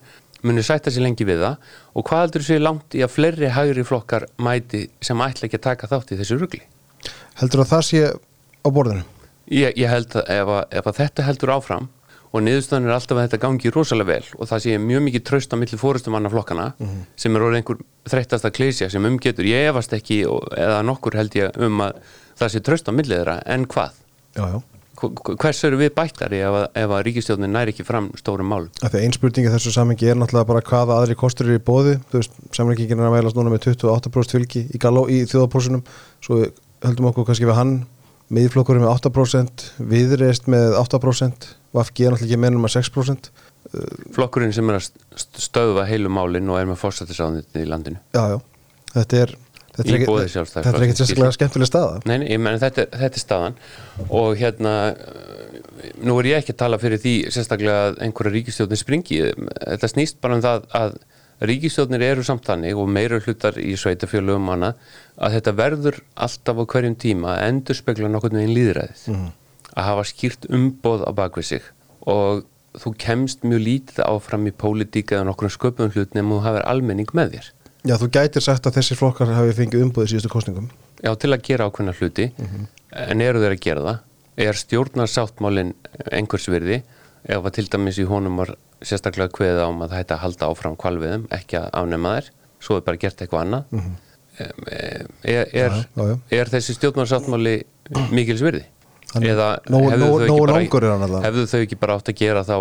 [0.47, 3.53] muni sætta sér lengi við það og hvað heldur þú sér langt í að fleiri
[3.57, 6.63] hægri flokkar mæti sem ætla ekki að taka þátt í þessu rugli?
[7.41, 9.07] heldur að það sé á borðinu
[9.49, 11.87] Ég, ég held að ef, að ef að þetta heldur áfram
[12.29, 15.55] og niðurstaðan er alltaf að þetta gangi rosalega vel og það sé mjög mikið traust
[15.55, 16.67] á milli fórustumanna flokkana
[17.17, 17.79] sem er orðið einhver
[18.13, 22.03] þreyttasta klísja sem umgetur, ég efast ekki og, eða nokkur held ég um að
[22.37, 23.97] það sé traust á milli þeirra, en hvað?
[24.37, 24.78] já, já.
[24.99, 28.71] Hv- hv- Hvers eru við bættari ef ef að ríkistjóðin næri ekki fram stórum málum?
[28.83, 31.61] Af því að ein spurning í þessu samengi er náttúrulega bara hvaða aðri kostur eru
[31.61, 34.81] í bóði þú veist, samlingin er að veilast núna með 28% fylgi í,
[35.15, 35.85] í þjóðaprósunum
[36.25, 36.41] svo
[36.83, 37.77] höldum okkur kannski við hann.
[38.29, 43.31] Miðflokkurinn með 8% viðreist með 8% VFG er náttúrulega ekki meðnum með 6%
[44.17, 44.85] Flokkurinn sem er að
[45.17, 47.99] st- stöðva heilu málin og er með fórsættisáðnitni í landinu.
[48.17, 48.39] já, já,
[48.95, 49.33] þetta er
[49.79, 52.01] þetta Í ekki, Sjálfstæðisflokksins, þetta er ekkert sérstaklega skemmtileg staða.
[52.05, 53.59] Nei, nei, ég meni þetta, þetta er staðan.
[54.09, 54.73] Og hérna
[56.03, 59.21] nú er ég ekki að tala fyrir því sérstaklega að einhverja ríkistjóðnir springi.
[59.55, 60.99] Þetta snýst bara um það að
[61.49, 64.73] ríkistjóðnir eru samt þannig og meira hlutar í sveitafjölugum hana
[65.23, 69.05] að þetta verður alltaf á hverjum tíma að endur spekla nokkurn veginn líðræðið
[69.79, 71.69] að hafa skýrt umboð á bakvið sig.
[72.11, 72.43] Og
[72.79, 77.15] þú kemst mjög lítið áfram í pólitík eða nokkrum sköpum hlut nema þú hafir almenning
[77.17, 77.49] með þér
[77.87, 80.71] Já, þú gætir sagt að þessir flokkar hafi fengið umbúðið síðustu kostningum
[81.05, 82.31] Já, til að gera ákveðna hluti
[82.91, 84.01] en eru þeir að gera það?
[84.49, 85.75] Er stjórnarsáttmálin
[86.15, 86.83] einhvers virði?
[87.29, 90.23] Ef að til dæmis í honum var sérstaklega kveðið á um að það hætti að
[90.25, 92.29] halda áfram kvalviðum, ekki að afnema þær
[92.63, 93.73] svo er bara gert eitthvað annað.
[93.75, 93.97] Mm
[94.39, 96.17] er, er, já, já.
[96.31, 97.55] er þessi stjórnarsáttmáli
[98.15, 98.65] mikils virði?
[99.17, 102.57] Eða hefðu þau ekki bara- þau átt að gera þá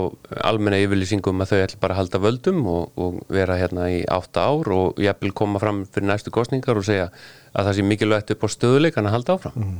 [0.47, 4.45] almenna yfirlýsingum að þau ætla bara að halda völdum og, og vera hérna í átta
[4.47, 7.09] ár og jafnvel koma fram fyrir næstu kostningar og segja
[7.53, 9.77] að það sé mikilvægt upp á stöðuleikan að halda áfram Mhm.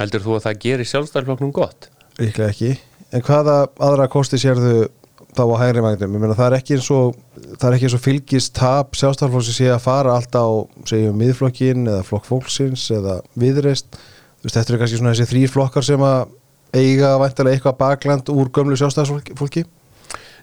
[0.00, 1.88] heldur þú að það gerir sjálfstæðarflokknum gott?
[2.18, 2.78] Ríklega ekki
[3.12, 4.88] En hvaða aðra kosti sérðu
[5.36, 6.12] þá á hægri magnum?
[6.12, 7.14] Ég meina það er ekki eins og
[7.56, 10.48] það er ekki eins og fylgist tap sjálfstæðarflokks sé að fara alltaf á
[10.88, 13.96] segjum miðflokkin eða flokk fólksins eða viðreist
[14.44, 16.36] veist, þetta eru kannski svona þessi þrýr flokkar sem að
[16.76, 19.66] eiga væntalega eitthvað bakland úr gömlu sjálfstæðarfólki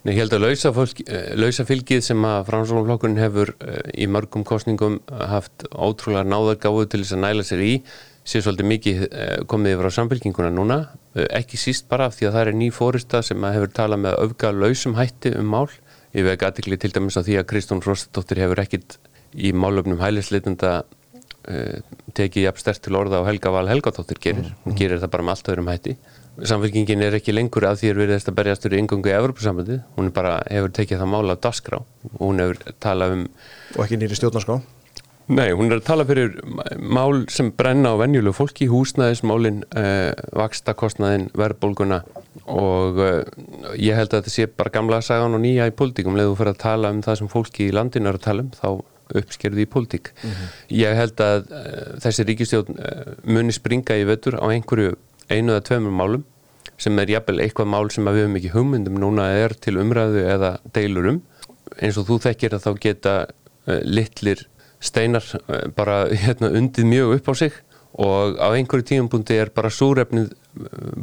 [0.05, 0.99] Nei, ég held að lausa, fólk,
[1.33, 3.51] lausa fylgið sem að framsóknarflokkurinn hefur
[3.97, 7.71] í mörgum kostningum haft ótrúlega náðargáðu til þess að næla sér í
[8.25, 9.01] sé svolítið mikið
[9.49, 10.77] komið yfir á samfélkinguna núna,
[11.13, 14.53] ekki síst bara af því að það er ný fórista sem hefur talað með öfga
[14.53, 15.67] lausum hætti um mál.
[16.15, 18.97] Ég veg aðtikli til dæmis á því að Kristún Frostadóttir hefur ekkit
[19.35, 20.83] í málöfnum hælisleitunda
[22.15, 25.35] tekið jafn stert til orða á Helga Val Helgadóttir gerir, hún gerir það bara með
[25.35, 25.97] allt öðrum hætti.
[26.35, 30.11] Samfélkingin er ekki lengur að því að við erum berjastur í yngungu í Evropasambandi hún
[30.15, 33.27] bara hefur tekið það mála á dasgrá og hún hefur talað um
[33.77, 34.59] og ekki nýri stjórnarská
[35.25, 36.35] Nei, hún er að tala fyrir
[36.77, 42.03] mál sem brenna á venjulegu fólki, húsnæðismálin eh, vakstakostnaðin, verðbólguna
[42.45, 43.23] og eh,
[43.81, 46.19] ég held að þetta sé bara gamla sagan og nýja í pólitíkum.
[46.19, 48.69] Leðu fyrir að tala um það sem fólki í landinu er að tala um, þá
[49.13, 50.11] uppskerði í pólitík.
[50.15, 50.53] Mm -hmm.
[50.81, 54.95] Ég held að uh, þessi ríkistjón uh, muni springa í vettur á einhverju
[55.29, 56.25] einu eða tveimur málum
[56.77, 60.57] sem er jafnvel eitthvað mál sem við höfum ekki hugmyndum núna er til umræðu eða
[60.73, 61.21] deilurum.
[61.81, 63.15] Eins og þú þekkir að þá geta
[63.67, 64.47] uh, litlir
[64.79, 65.23] steinar
[65.75, 67.53] bara hérna, undið mjög upp á sig
[67.95, 70.33] og á einhverju tíumpunkti er bara súrefnið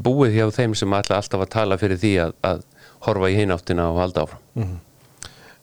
[0.04, 2.64] búið hjá þeim sem alltaf að tala fyrir því að, að
[3.06, 4.42] horfa í hináttina og halda áfram.
[4.54, 4.91] Mm -hmm.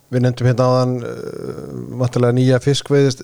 [0.09, 3.19] Við nefndum hérna áðan uh, nýja fiskveið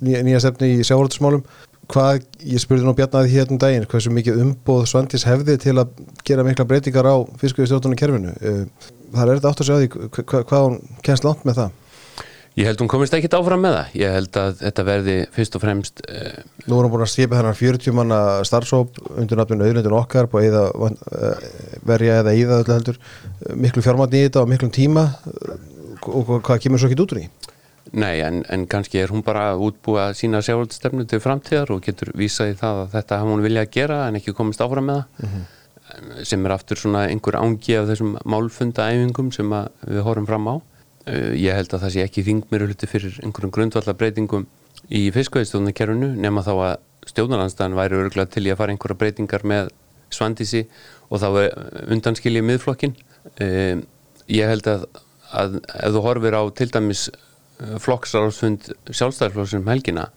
[0.00, 1.42] nýja, nýja stefni í sjávaröldsmálum
[1.90, 5.92] hvað, ég spurði nú Bjarnaði hérna um daginn hversu mikið umbóð Svandis hefði til að
[6.26, 8.64] gera mikla breytingar á fiskveiðstjórnunum kerfinu uh,
[9.10, 11.78] það er þetta átt að segja því hva, hva, hvað hún kennst langt með það.
[12.58, 13.92] Ég held hún komist ekki áfram með það.
[14.00, 17.56] Ég held að þetta verði fyrst og fremst uh, Nú við búin að skipa þennan
[17.56, 21.46] 40 manna starfsóp undir náttúrulega auðvendun okkar að uh,
[21.88, 22.98] verja eða íða öllu heldur.
[23.54, 25.06] Miklu fjármann í þetta og miklum tíma
[26.10, 27.28] og hvað kemur svo ekki út úr í?
[27.90, 32.12] Nei, en, en kannski er hún bara útbúið að sína sjálfstefnu til framtíðar og getur
[32.18, 35.00] vísað í það að þetta hafa hún viljað að gera en ekki komist áfram með
[35.00, 36.24] það mm -hmm.
[36.30, 39.50] sem er aftur svona einhver ángi af þessum málfundaæfingum sem
[39.86, 40.54] við horfum fram á.
[41.08, 44.46] Uh, ég held að það sé ekki þingmir hluti fyrir einhverjum grundvallarbreytingum
[44.90, 46.76] í fiskveðistjóðnakerfinu nema þá að
[47.10, 49.70] stjórnarlandstæðan væri örgulega til í að fara einhverja breytingar með
[50.10, 50.66] svandísi
[51.08, 51.28] og þá
[51.88, 52.94] undanskilja miðflokkin.
[53.40, 53.82] Uh,
[54.28, 54.84] ég held að
[55.36, 60.08] að ef þú horfir á til dæmis eh, flokksráðsfund sjálfstæðarflokksum helgina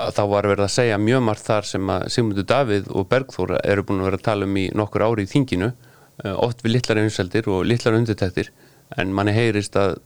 [0.00, 3.84] þá var verið að segja mjög margt þar sem að Sigmundur Davíð og Bergþóra eru
[3.84, 7.02] búin að vera að tala um í nokkur ári í þinginu eh, oft við litlar
[7.02, 8.52] einseldir og litlar undirtættir
[8.98, 9.98] en manni heyrist að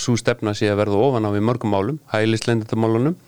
[0.00, 3.18] svo stefna sé að verða ofan á við mörgum málum hælislendindamálunum,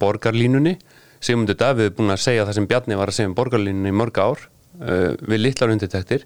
[0.00, 0.78] borgarlínunni.
[1.20, 3.98] Sigmundur Davíð er búin að segja það sem Bjarni var að segja um borgarlínunni í
[3.98, 6.24] mörg ár uh, við litlar undirtæktir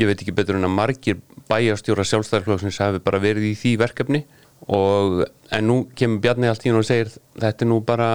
[0.00, 1.18] ég veit ekki betur en að margir
[1.50, 4.22] bæjastjóra sjálfstæðarflóksins hafi bara verið í því verkefni
[4.72, 8.08] og en nú kemur Bjarni allt í hún og segir þetta er nú bara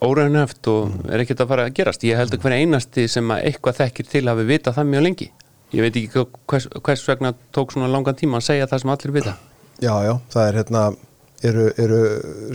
[0.00, 1.10] óraunöft og mm.
[1.12, 2.06] er ekkert að fara að gerast.
[2.08, 5.28] Ég held að hver einasti sem að eitthvað þekkir til hafi vita það mjög lengi.
[5.70, 9.14] Ég veit ekki hvers, hvers vegna tók svona langan tíma að segja það sem allir
[9.18, 9.36] vita.
[9.80, 10.84] Já, já, það er hérna
[11.46, 11.98] eru, eru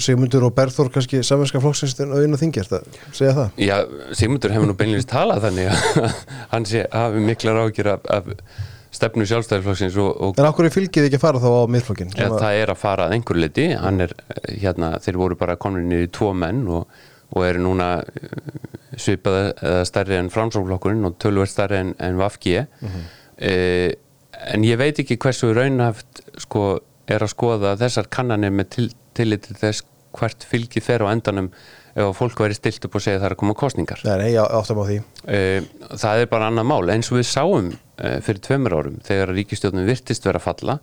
[0.02, 3.60] Sigmundur og Berþór kannski samanska flokksins en auðvitað þingjast að segja það?
[3.66, 3.76] Já,
[4.20, 6.08] Sigmundur hefur nú beinleins talað þannig að
[6.54, 8.30] hann sé hafi miklar ágjur af, af
[8.96, 12.14] stefnu sjálfstæðarflokksins og, og En okkur er fylgið ekki að fara þá á miðflokkin?
[12.16, 14.16] Ja, það er að fara að einhverju liti hann er,
[14.48, 16.88] hérna, þeir voru bara komin í tvo menn og,
[17.36, 18.40] og eru núna uh,
[18.96, 23.08] svipaði eða stærri en framsóknflokkurinn og tölver stærri en, en Vafgi mm -hmm.
[23.38, 23.92] eh,
[24.54, 29.48] en ég veit ekki hversu raunhaft sko er að skoða þessar kannanir með til, tillit
[29.48, 31.50] til þess hvert fylgið fer á endanum
[31.96, 34.80] ef fólk væri stilt upp og segja það er að koma kostningar Nei, nei, áttam
[34.80, 35.02] á því.
[35.28, 39.30] Eh, Það er bara annað mál, eins og við sáum Eh, fyrir tveimur árum þegar
[39.32, 40.74] ríkistjóðnum virtist vera að falla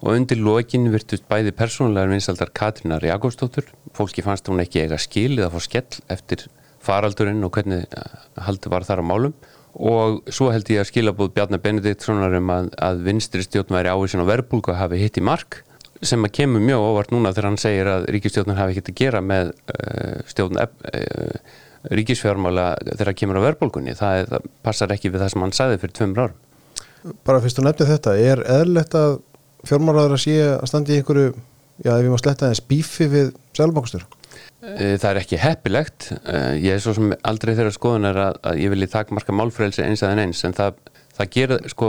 [0.00, 3.66] og undir lokin virtust bæði persónulegar vinsaldar Katrínar Jakobsdóttur.
[3.92, 6.46] Fólki fannst hún ekki eiga skil eða fór skell eftir
[6.82, 8.14] faraldurinn og hvernig eh,
[8.46, 9.34] haldi var þar á málum.
[9.76, 14.24] Og svo held ég að skilabúð Bjarnar Benediktssonar um að, að vinstri stjórn væri áhersin
[14.24, 15.60] og verbulgu hafi hitt í mark
[16.02, 19.20] sem að kemur mjög óvart núna þegar hann segir að ríkistjórnum hafi hitt að gera
[19.24, 21.52] með uh, stjórn uh,
[21.90, 25.82] ríkisfjármála þegar það kemur á verbulgunni það, það passar ekki við það sem hann sagði
[25.82, 26.40] fyrir tveimur árum.
[27.26, 29.16] Bara fyrst að nefna þetta, er eðlert að
[29.66, 31.32] fjármálaður að sé að standi í einhverju,
[31.82, 34.06] já ef ég má sletta þess bífi við selbakustur?
[34.62, 36.08] Eh, það er ekki heppilegt.
[36.22, 39.82] Eh, ég er svo sem aldrei þeirra skoðun er að, að ég vilji takmarka málfrælsi
[39.82, 40.78] eins að en eins en það,
[41.18, 41.88] það gerir sko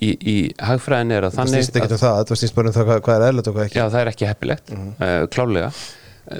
[0.00, 2.76] í, í hagfræðin er að þannig Það stýst ekki um það, það stýst bara um
[2.76, 3.80] það hvað er eðlert og hvað ekki.
[3.80, 4.94] Já það er ekki heppilegt, mm -hmm.
[5.08, 5.72] uh, klálega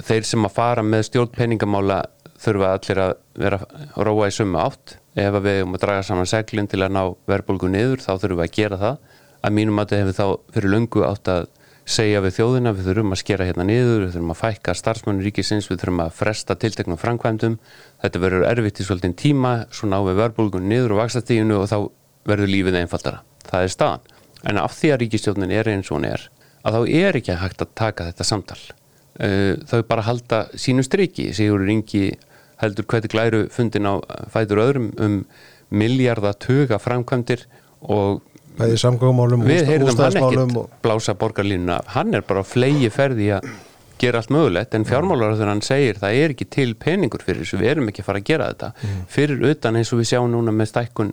[0.07, 2.03] þeir sem að fara með stjórn peningamála
[2.43, 4.99] þurfa allir að vera að róa í summa átt.
[5.19, 8.47] Ef við erum að draga saman seglinn til að ná verbulgu niður þá þurfum við
[8.47, 9.19] að gera það.
[9.43, 11.49] Að mínum að þetta hefur þá fyrir lungu átt að
[11.93, 15.67] segja við þjóðina, við þurfum að skera hérna niður við þurfum að fækka starfsmönu ríkisins
[15.71, 17.59] við þurfum að fresta tilteknum framkvæmdum.
[18.05, 21.79] Þetta verður erfitt í svolítinn tíma svo ná við verbulgun niður og vaksastíginu og þá
[22.31, 24.07] verður lífið einfaldara það er staðan.
[24.51, 26.29] En af því að ríkistjórnin er eins og hún er
[26.63, 28.61] að þá er ekki hægt að taka þetta samtal.
[29.23, 32.13] Uh, þau bara halda sínu striki, Sigur Ringi
[32.63, 33.95] heldur hvernig glæru fundin á
[34.33, 35.19] fætur öðrum um
[35.73, 37.45] miljardatuga framkvæmdir
[37.83, 38.23] og
[38.61, 40.73] við heyrðum hann ekkert og...
[40.85, 43.49] blása borgarlínuna hann er bara flegi ferði að
[44.03, 47.61] gera allt mögulegt en fjármálar þegar hann segir það er ekki til peningur fyrir þessu.
[47.61, 48.71] Við erum ekki að fara að gera þetta.
[49.13, 51.13] Fyrir utan eins og við sjáum núna með stækkun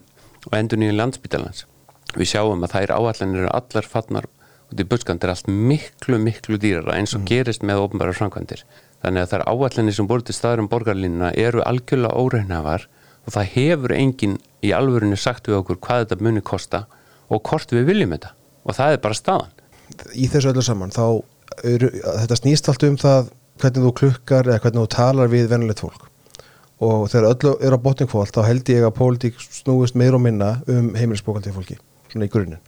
[0.50, 1.68] og endur nýjum landsbytalans
[2.18, 4.28] við sjáum að þær áallanir eru allar fallnar
[4.70, 8.64] út í buskandir allt miklu miklu dýrara eins og gerist með ofnbæra framkvæmdir.
[9.04, 12.86] Þannig að þær áallanir sem voru til staður um borgarlínuna eru algjörlega óreynafar
[13.26, 16.84] og það hefur enginn í alvörinu sagt við okkur hvað þetta muni kosta
[17.30, 18.34] og hvort við viljum þetta.
[18.66, 19.58] Og það er bara staðan.
[20.14, 21.06] Í þessu öllu saman þá
[21.64, 25.84] er, þetta snýst allt um það hvernig þú klukkar eða hvernig þú talar við venulegt
[25.84, 26.06] fólk.
[26.86, 30.60] Og þegar öllu er á botningfólk þá held ég að pólitík snúist meir og minna
[30.70, 31.80] um heimilisbókaldi fólki
[32.12, 32.62] svona í grunninn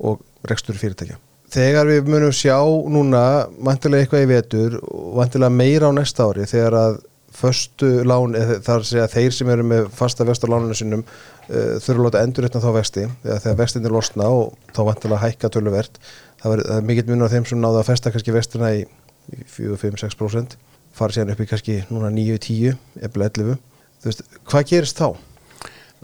[0.00, 1.18] og rekstur fyrirtækja
[1.50, 3.22] þegar við munum sjá núna
[3.58, 6.98] vantilega eitthvað í vetur og vantilega meira á næsta ári þegar að
[7.40, 8.34] föstu lán,
[8.66, 12.02] þar sé að þeir sem eru með fasta vest á lánunum sinum uh, þurfa að
[12.06, 16.00] láta endur þá vesti þegar vestinir losna og þá vantilega hækka töluvert
[16.42, 18.84] það, það er mikill munur á þeim sem náðu að festa kannski vestina í,
[19.30, 20.58] í 4-5-6%
[20.96, 23.60] fara síðan upp í kannski núna 9-10 eða 11
[24.00, 25.08] þú veist, hvað gerist þá?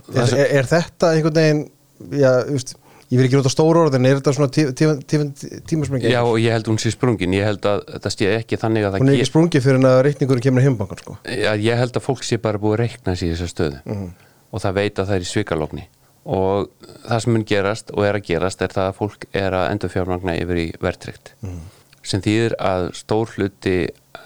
[0.07, 1.65] Er, er, er þetta einhvern veginn
[2.11, 2.75] já, veist
[3.07, 5.17] ég vil ekki nota stóru orðin, er þetta svona tí, tí, tí,
[5.69, 6.11] tímasprengið?
[6.11, 8.99] Já ég held hún sé sprungin, ég held að þetta sé ekki þannig að það
[9.05, 11.95] Hún er ekki sprungið fyrir en að reikningurinn kemur í heimbankan sko Já, ég held
[11.95, 14.09] að fólk sé bara búið að reikna sér í þessa stöðu Mhm.
[14.51, 15.85] og það veit að það er í svikalofni
[16.27, 16.69] og
[17.07, 19.89] það sem mun gerast og er að gerast er það að fólk er að endur
[19.95, 21.59] fjármagna yfir í verðtrykt Mhm.
[22.03, 23.77] sem þýðir að stór hluti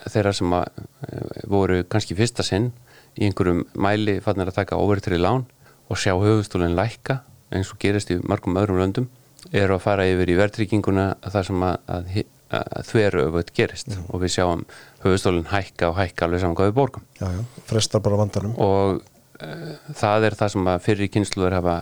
[0.10, 0.66] þeirra sem að,
[1.06, 2.72] eh, voru kannski fyrsta sinn
[3.20, 5.46] í einhverjum mæli fannir að taka overtrið lán
[5.90, 9.10] og sjá höfustólinn lækka eins og gerist í margum öðrum löndum
[9.50, 12.12] eru að fara yfir í verðtrygginguna þar sem að, að,
[12.58, 13.90] að, þveru öfut gerist.
[13.94, 14.10] Mhm.
[14.10, 14.66] og við sjáum
[15.06, 17.08] höfustólinn hækka og hækka alveg saman hvað við borgum.
[17.20, 18.54] Já, já, frestar bara vandanum.
[18.62, 21.78] Og uh, það er það sem að fyrir kynsluður hafa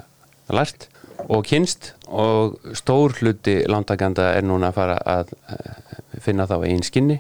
[0.50, 0.90] lært
[1.28, 6.86] og kynst og stór hluti lántakanda er núna að fara að uh, finna þá einn
[6.86, 7.20] skinni.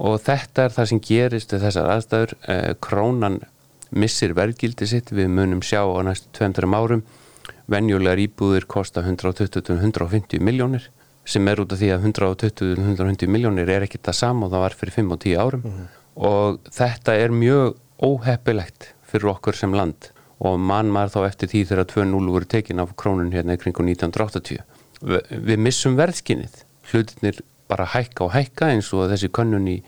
[0.00, 2.36] Og þetta er það sem gerist við þessar aðstæður.
[2.46, 3.40] Uh, krónan
[3.90, 5.10] missir verðgildi sitt.
[5.10, 7.02] Við munum sjá á næstu 2-3 árum
[7.70, 10.88] venjulegar íbúðir kosta 120-150 miljónir
[11.30, 14.76] sem er út af því að 120-150 miljónir er ekki það sama og það var
[14.80, 15.66] fyrir 5 og 10 árum.
[16.20, 20.10] Og þetta er mjög óheppilegt fyrir okkur sem land.
[20.40, 23.84] Og mann maður þá eftir því þegar 2-0 voru tekin af krónun hérna í kringu
[23.86, 24.64] 1980
[25.00, 26.58] Vi, við missum verðskinnið.
[26.90, 27.38] Hlutinir
[27.70, 29.78] bara hækka og hækka eins og þessi könnun í,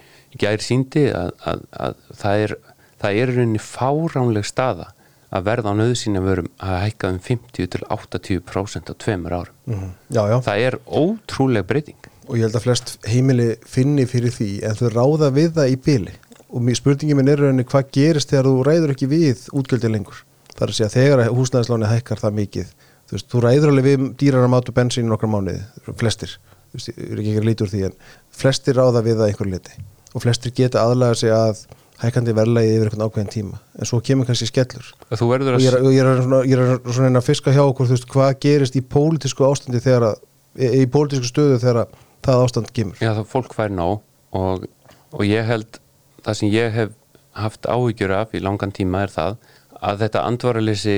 [0.40, 2.54] gæri síndi að, að, að það er
[3.02, 4.92] það er rauninni fáránleg staða
[5.32, 9.54] að verða á nöðsýn að verum að hækka um 50 til 80% á tveimur árum.
[9.66, 9.90] Mhm.
[10.12, 11.96] Já, já, Það er ótrúleg breyting.
[12.28, 15.76] og ég held að flest heimili finni fyrir því en þau ráða við það í
[15.84, 16.12] byli
[16.52, 20.22] og spurningin minn er rauninni hvað gerist þegar þú ræður ekki við útgjöldin lengur
[20.54, 22.66] það er að segja þegar húsnæðisláni hækkar það mikið
[23.08, 25.62] þú veist, þú ræður alveg við dýrara mat og bensín nokkra mánuði,
[25.98, 26.36] flestir
[26.70, 27.96] þú veist, ég er ekki ekki að líti úr því en
[28.42, 29.72] flestir ráða við það einhver liti
[30.14, 31.66] og flestir geta aðlaga sig að
[32.02, 33.60] hækkandi verðlagi yfir einhvern ákveðin tíma.
[33.78, 34.88] En svo kemur kannski skellur.
[35.12, 38.32] Og ég er, ég er, svona, ég er svona að fiska hjá okkur veist, hvað
[38.42, 40.24] gerist í pólitísku ástandi þegar að,
[40.58, 42.98] í, í pólitísku stöðu þegar að það ástand kemur.
[43.02, 44.02] Já, það fólk fær nóg
[44.38, 44.68] og,
[45.12, 45.80] og ég held
[46.22, 46.94] það sem ég hef
[47.38, 49.36] haft áhyggjur af í langan tíma er það
[49.82, 50.96] að þetta andvaraleysi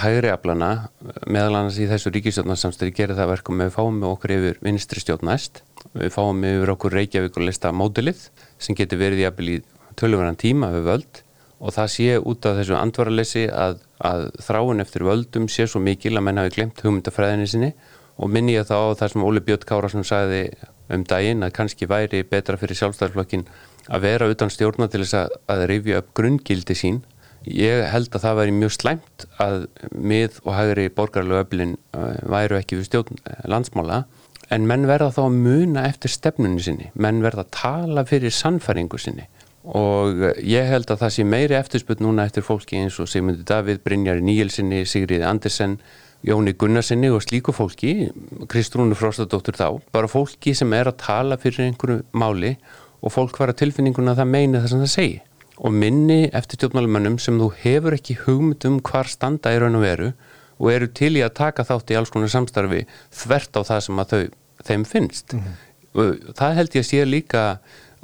[0.00, 0.70] hægri aflana
[1.26, 5.26] meðal annars í þessu ríkistjórnarsamstöri gerir það verkum við fáum með okkur yfir vinstri stjórn
[5.26, 5.62] næst.
[5.96, 8.28] Við fáum yfir okkur Reykjavík og lista mótilið
[8.60, 9.56] sem getur verið jafnvel í
[10.00, 11.22] tölvöran tíma við völd
[11.60, 16.16] og það sé út af þessu andvaraleysi að, að þráin eftir völdum sé svo mikil
[16.16, 17.70] að menn hafi glemt hugmyndafræðinni sinni.
[18.20, 20.42] Og minni ég þá á það sem Óli Björn Kárasson sagði
[20.92, 23.46] um daginn að kannski væri betra fyrir sjálfstæðarflokkin
[23.88, 27.02] að vera utan stjórna til þess að, að rifja upp grunngildi sín.
[27.48, 29.62] Ég held að það væri mjög slæmt að
[29.96, 34.02] mið og hægri borgarlegu öflin uh, væru ekki við stjórn uh, landsmála.
[34.52, 38.98] En menn verða þá að muna eftir stefnunni sinni, menn verða að tala fyrir sannfæringu
[39.00, 39.28] sinni
[39.64, 43.82] og ég held að það sé meiri eftirspöld núna eftir fólki eins og Sigmundi Davíð,
[43.84, 45.78] Brynjar Níelsinni, Sigriði Andersen
[46.24, 48.10] Jóni Gunnarsinni og slíku fólki
[48.48, 49.80] Kristrúnu Frostadóttur þá.
[49.92, 52.54] Bara fólki sem er að tala fyrir einhverju máli
[53.00, 55.18] og fólk var að tilfinninguna að það meini það sem það segi
[55.60, 59.84] og minni eftir stjórnmálumönnum sem þú hefur ekki hugmynd um hvar standa í raun og
[59.84, 60.12] veru
[60.60, 62.86] og eru til í að taka þátt í alls konar samstarfi
[63.22, 64.22] þvert á það sem að þau,
[64.68, 65.34] þeim finnst.
[65.96, 67.44] Og það held ég að sé líka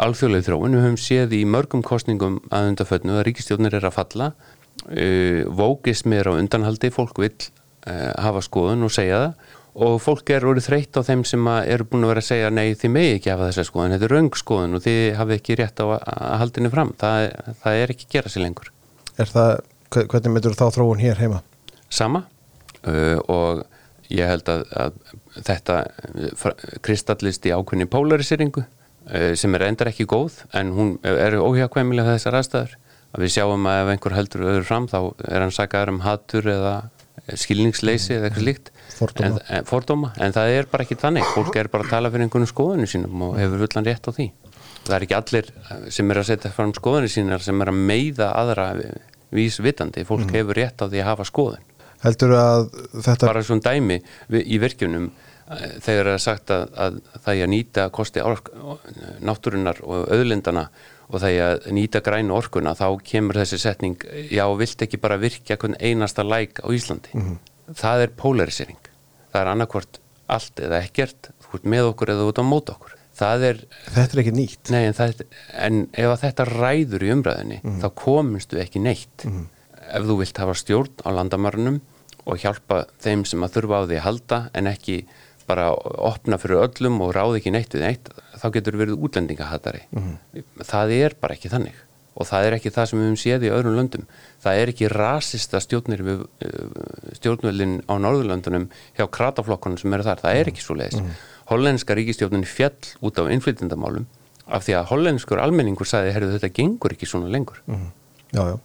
[0.02, 4.30] alþjóðlega þróun, við höfum séð í mörgum kostningum að undarfötnu að ríkistjórnir er að falla.
[4.86, 9.54] Uh, vókismi er á undanhaldi, fólk vill uh, hafa skoðun og segja það.
[9.86, 12.70] Og fólk er orðið þreytt á þeim sem eru búin að vera að segja nei
[12.80, 15.82] þið megi ekki hafa þessa skoðun, þetta er raung skoðun og þið hafið ekki rétt
[15.84, 16.06] á að,
[16.40, 16.92] haldinu fram.
[17.02, 17.24] Það,
[17.64, 18.70] það er ekki að gera sér lengur.
[19.20, 19.52] Er það,
[19.92, 21.42] hve- hvernig myndur þá þróun hér heima?
[21.92, 22.24] sama.
[22.86, 23.60] Uh, og
[24.12, 24.96] ég held að, að
[25.46, 25.76] þetta
[26.86, 28.64] kristallist í ákveðni polariseringu
[29.38, 32.76] sem er endar ekki góð en hún er óhjákvæmilega þessar aðstæður.
[33.14, 34.98] Að við sjáum að ef einhver heldur öðru fram þá
[35.30, 36.74] er hann sakaður um hatur eða
[37.34, 38.72] skilningsleysi eða eitthvað slíkt.
[38.96, 39.40] Fordóma.
[39.48, 41.26] en, fordóma, en það er bara ekki þannig.
[41.34, 44.28] Fólk er bara að tala fyrir einhvern skoðinu sínum og hefur fullan rétt á því.
[44.86, 45.50] Það er ekki allir
[45.92, 48.68] sem er að setja fram skoðinu sínar sem er að meiða aðra
[49.34, 51.64] vísvitandi, fólk hefur rétt á því að hafa skoðun.
[52.04, 53.98] Heldur að þetta bara svona dæmi
[54.44, 55.10] í virkjunum
[55.46, 58.50] þegar er sagt að, að það er að nýta kosti ork,
[59.22, 60.66] náttúrunar og auðlindana
[61.06, 65.20] og það er að nýta grænu orkuna þá kemur þessi setning já, vilt ekki bara
[65.22, 67.14] virkja einasta læk á Íslandi?
[67.76, 68.90] Það er polarisering.
[69.30, 72.94] Það er annarkvort allt eða ekkert þú ert með okkur eða út á mót okkur.
[73.16, 73.60] Það er,
[73.94, 74.70] þetta er ekki nýtt.
[74.74, 75.22] Nei en, það,
[75.54, 79.28] en ef þetta ræður í umræðinni þá kominstu ekki neitt.
[79.86, 81.78] Ef þú vilt hafa stjórn á landamarunum
[82.26, 84.96] og hjálpa þeim sem að þurfa á því að halda en ekki
[85.46, 89.82] bara opna fyrir öllum og ráði ekki neitt við neitt þá getur verið útlendingahattari
[90.66, 91.82] það er bara ekki þannig.
[92.16, 94.04] Og það er ekki það sem við höfum séð í öðrum löndum.
[94.40, 96.22] Það er ekki rasista við
[97.18, 100.22] stjórnvöldin á Norðurlöndunum hjá krataflokkunum sem eru þar.
[100.22, 101.02] Það er ekki svo leiðis
[101.50, 102.72] hollenska ríkistjórnin fjall
[103.04, 104.06] út á innflytjandamálum
[104.46, 107.60] af því að hollenskur almenningur sagði, herru þetta gengur ekki svona lengur.
[108.32, 108.56] Já, já.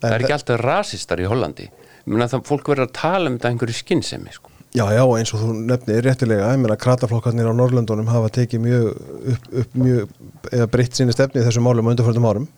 [0.00, 1.68] Það er ekki alltaf rasistar í Hollandi.
[2.04, 4.53] Muna, það, fólk verður að tala um þetta einhverju skinnsemi sko.
[4.74, 8.88] Já, já, eins og þú nefnir réttilega, ég meina krataflokkarnir á Norrlöndunum hafa tekið mjög
[9.30, 10.16] upp, upp mjög,
[10.50, 12.48] eða breytt síni stefni í þessum málum á undarförðum árum.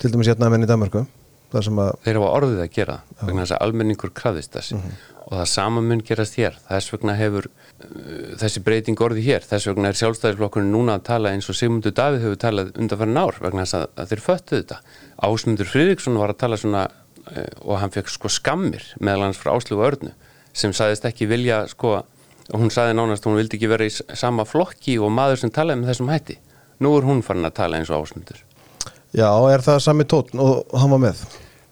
[0.00, 1.68] Til dæmis hérna menn í Danmarku að,
[2.06, 5.84] þeir hafa orðið að gera það, vegna þess að almenningur krafðist þessi og það sama
[5.84, 6.58] mun gerast hér.
[6.64, 11.36] Þess vegna hefur uh, þessi breyting orðið hér, þess vegna er sjálfstæðisflokkurinn núna að tala
[11.36, 14.82] eins og Sigmundur Davíð hefur talað undanfærin ár vegna þess að, að þeir föttu þetta.
[15.28, 19.52] Ásmundur Friðriksson var að tala svona uh, og hann fekk sko skammir meðal hans frá
[19.52, 20.16] Áslöfu Örnu
[20.54, 22.00] sem sagðist ekki vilja sko
[22.52, 25.92] hún sagði nánast hún vildi ekki vera í sama flokki og maður sem talaði með
[25.92, 26.36] þessum hætti.
[26.84, 28.42] Nú er hún farin að tala eins og Ásmundur.
[29.14, 31.24] Já, er það sami tótn og hann var með?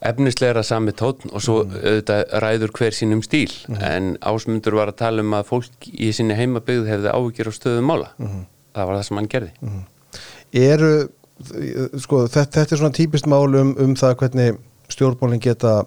[0.03, 3.51] Efnislegra sami tótn og svo auðvitað ræður hver sínum stíl.
[3.79, 7.91] En ásmundur var að tala um að fólk í sinni heimabyggð hefði áhyggjur á stöðum
[7.91, 8.09] mála.
[8.73, 9.51] Það var það sem hann gerði.
[10.63, 10.91] Eru,
[11.99, 14.59] sko, þetta, þetta er svona típist mál um, um það hvernig
[14.91, 15.83] stjórnmálinn geta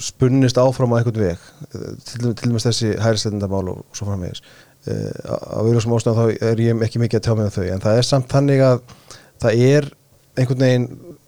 [0.00, 4.42] spunnist áfram á einhvern veg til, til dæmis þessi hærisleitindamál og svo framvegis
[4.88, 7.84] uh, á auðvitað ástæðan þá er ég ekki mikið að tjá mig um þau en
[7.86, 8.84] það er samt þannig að
[9.42, 9.90] það er
[10.38, 10.86] einhvern veginn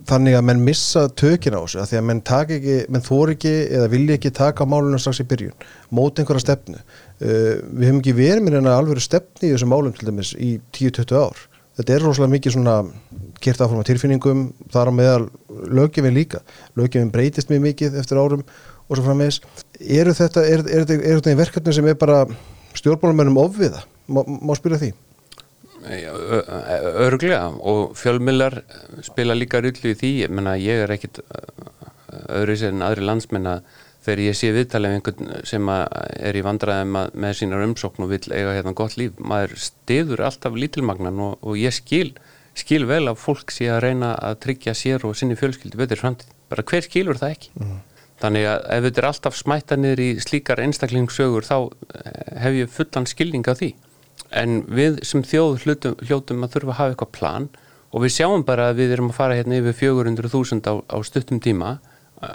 [0.09, 3.37] þannig að menn missa tökin á þessu að því að menn taka ekki, menn þóri
[3.37, 6.81] ekki eða vilja ekki taka á málunum strax í byrjun mót einhverja stefnu.
[7.21, 11.21] Uh, við hefum ekki verið með alveg stefni í þessum málum til dæmis í 10-20
[11.21, 11.45] ár
[11.79, 12.77] þetta er rosalega mikið svona
[13.45, 16.43] kert áfram á tilfinningum, þar á meðal löggefin líka,
[16.79, 18.45] löggefin breytist mjög mikið eftir árum
[18.89, 19.41] og svo framvegis.
[19.81, 22.25] Eru þetta, er, er, er, þetta verkefni sem er bara
[22.79, 24.93] stjórnmálumennum ofviða, má, má spyrja því?
[25.85, 28.63] Örglega og fjölmillar
[29.05, 30.13] spila líka rullu í því.
[30.25, 31.21] Ég, menna, ég er ekkit
[32.33, 33.67] öðru sér en aðri landsmenn að
[34.05, 38.25] þegar ég sé viðtalið einhvern sem er í vandræðum að, með sínar umsókn og vill
[38.31, 42.11] eiga hérna gott líf, maður stiður alltaf lítilmagnan og, og ég skil
[42.55, 46.31] skil vel að fólk sé að reyna að tryggja sér og sinni fjölskyldi betur framtíð.
[46.53, 47.51] Bara hver skilur það ekki?
[48.23, 51.57] Þannig að ef þetta er alltaf smætta niður í slíkar einstaklingssögur þá
[51.99, 53.73] eh, hef ég fullan skilning á því.
[54.35, 57.49] En við sem þjóð hlutum, hljótum að þurfa að hafa eitthvað plan
[57.91, 61.43] og við sjáum bara að við erum að fara hérna yfir 400.000 á, á stuttum
[61.43, 61.77] tíma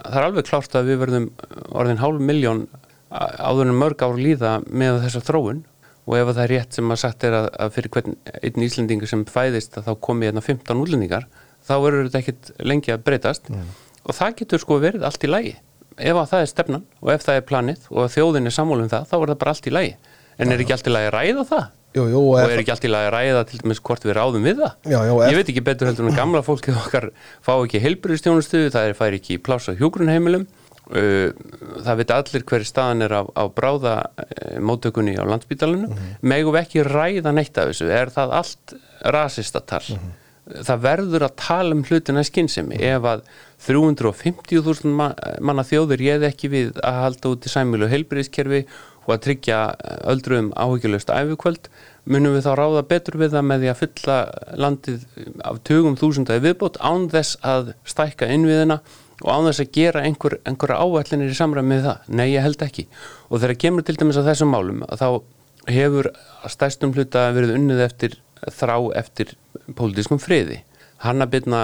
[0.03, 1.27] það er alveg klárt að við verðum
[1.79, 2.63] orðin hálf miljón
[3.09, 5.63] áður en mörg ár líða með þessa þróun.
[6.09, 9.09] Og ef það er rétt sem að sagt er að, að fyrir hvern einn Íslendingur
[9.11, 11.27] sem fæðist að þá komi hérna 15 útlendingar
[11.67, 13.51] þá verður þetta ekkit lengi að breytast.
[14.05, 15.51] Og það getur sko verið allt í lagi.
[15.99, 19.09] Ef að það er stefnan og ef það er planið og þjóðin er sammálum það
[19.11, 19.93] þá er það bara allt í lagi.
[20.39, 21.67] En er ekki allt í lagi að ræða það?
[21.99, 24.47] Jú, jú, og er ekki allt í lagi að ræða til dæmis hvort við ráðum
[24.47, 24.77] við það?
[25.27, 27.09] Ef- ég veit ekki betur heldur en gamla fólkið okkar
[27.45, 29.39] fá ekki heilbyrðistjónustu það er fær ekki
[29.75, 30.47] á hjúgrunheimilum
[30.89, 31.29] Uh,
[31.85, 35.91] það veit allir hver staðan er á, á bráða uh, móttökunni á landsbítalunum
[36.25, 37.91] megum við ekki ræða neitt af þessu?
[37.93, 38.73] Er það allt
[39.13, 39.83] rasistatal?
[40.49, 42.79] Það verður að tala um hlutina skynsemi.
[42.81, 43.21] Ef að
[43.69, 45.11] 350.000 ma
[45.45, 48.63] manna þjóður ég ekki við að halda út í sæmilu heilbyrðiskerfi
[49.09, 49.59] og að tryggja
[50.13, 51.69] öldruðum áhyggjulöst æfikvöld
[52.09, 54.17] munum við þá ráða betur við það með því að fylla
[54.63, 55.05] landið
[55.49, 58.79] af tugum þúsunda í viðbót án þess að stækka innviðina
[59.19, 62.63] og án þess að gera einhver, einhverja áætlinir í samræmi með það, nei ég held
[62.63, 62.85] ekki.
[63.27, 65.09] Og þegar kemur til dæmis að þessum málum að þá
[65.69, 68.17] hefur að stærstum hluta verið unnið eftir
[68.55, 69.35] þrá eftir
[69.75, 70.61] pólitískum friði.
[71.03, 71.63] Hanna Byrna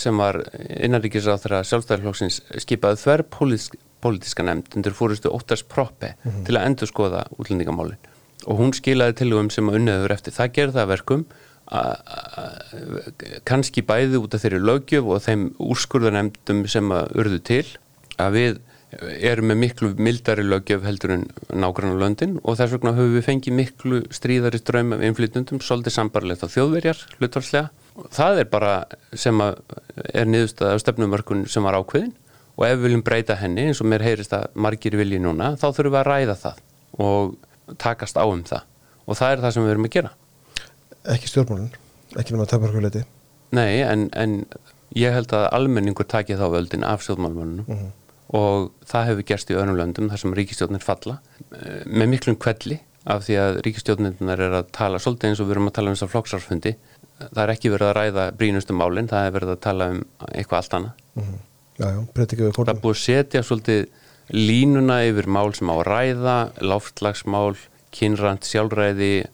[0.00, 3.26] sem var innanríkisráð þegar sjálfstæðarflokksins skipaði þver
[4.04, 6.44] pólitíska nefnd undir fórustu Óttars Proppe mm -hmm.
[6.46, 8.12] til að endur skoða útlendingamálin
[8.46, 11.26] og hún skilaði tilugum sem að unniður eftir það gerði það verkum
[13.48, 17.64] kannski bæði út af þeirri lögjöf og þeim úrskurðanemdum sem að urðu til
[18.20, 18.58] að við
[19.00, 23.26] erum með miklu mildari lögjöf heldur en nágrann á löndin og þess vegna höfum við
[23.28, 27.72] fengið miklu stríðari ströym af inflytundum, svolítið sambarlegt á þjóðverjar hlutvarslega.
[28.14, 28.74] Það er bara
[29.18, 29.58] sem að
[30.12, 32.14] er niðurstað af stefnumörkun sem var ákveðin
[32.54, 35.66] og ef við viljum breyta henni eins og mér heyrist að margir vilji núna þá
[35.70, 36.60] þurfum við að ræða það
[37.04, 37.34] og
[37.80, 38.62] takast á um það
[39.04, 40.12] og það er það sem við erum að gera
[41.14, 41.74] ekki stjórnmálun,
[42.16, 43.04] ekki nema taparkuleiti
[43.54, 44.40] Nei, en, en
[44.96, 47.84] ég held að almenningur taki þá völdin af stjórnmálunum uh mhm.
[47.84, 47.92] -huh.
[48.38, 51.18] og það hefur gerst í öðrum löndum þar sem ríkistjórnir falla
[51.52, 55.56] eh, með miklum kvelli af því að ríkistjórnirnar er að tala svolítið eins og við
[55.56, 56.76] erum að tala um þess að flokksarfundi
[57.20, 60.00] það er ekki verið að ræða brínustum málinn það er verið að tala um
[60.32, 61.42] eitthvað allt annað uh mhm.
[61.78, 63.86] Já, já, það er búið að setja svolítið
[64.34, 67.56] línuna yfir mál sem á að ræða láftlagsmál,
[67.94, 69.26] kynrand sjálfræði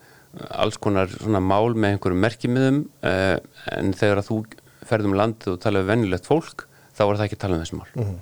[0.51, 3.37] alls konar svona mál með einhverjum merkimiðum uh,
[3.77, 4.41] en þegar að þú
[4.91, 7.79] ferðum landið og tala um vennilegt fólk þá er það ekki að tala um þessi
[7.79, 8.19] mál mm -hmm.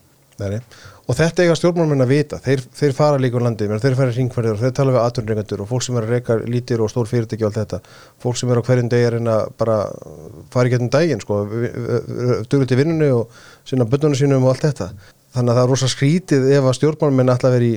[1.08, 4.16] Og þetta eiga stjórnmálmenn að vita þeir, þeir fara líka á landið, þeir fara í
[4.18, 7.08] ringferðir og þeir tala við aðtunreikandur og fólk sem er að reyka lítir og stór
[7.10, 7.80] fyrirtæki og allt þetta
[8.22, 9.78] fólk sem er á hverjum degi að reyna bara
[10.52, 11.40] fara í getnum daginn sko,
[12.50, 13.32] dugur til vinnunni og
[13.68, 14.90] sinna bönnunum sínum og allt þetta
[15.34, 17.72] þannig að það er rosa skrítið ef að stjórnmálmenn alltaf veri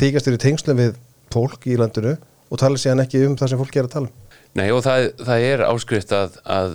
[0.00, 0.96] tíkastur í tengslum við
[1.30, 2.16] fólk í landinu
[2.50, 4.26] og tala sér ekki um það sem fólk er að tala um.
[4.58, 6.74] Nei og það, það er áskrift að, að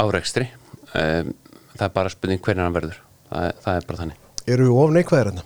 [0.00, 1.30] áreikstri um,
[1.76, 4.21] það er bara spurning hvernig hann verður það, það er bara þannig.
[4.46, 5.44] Eru við of neikvæðir hérna?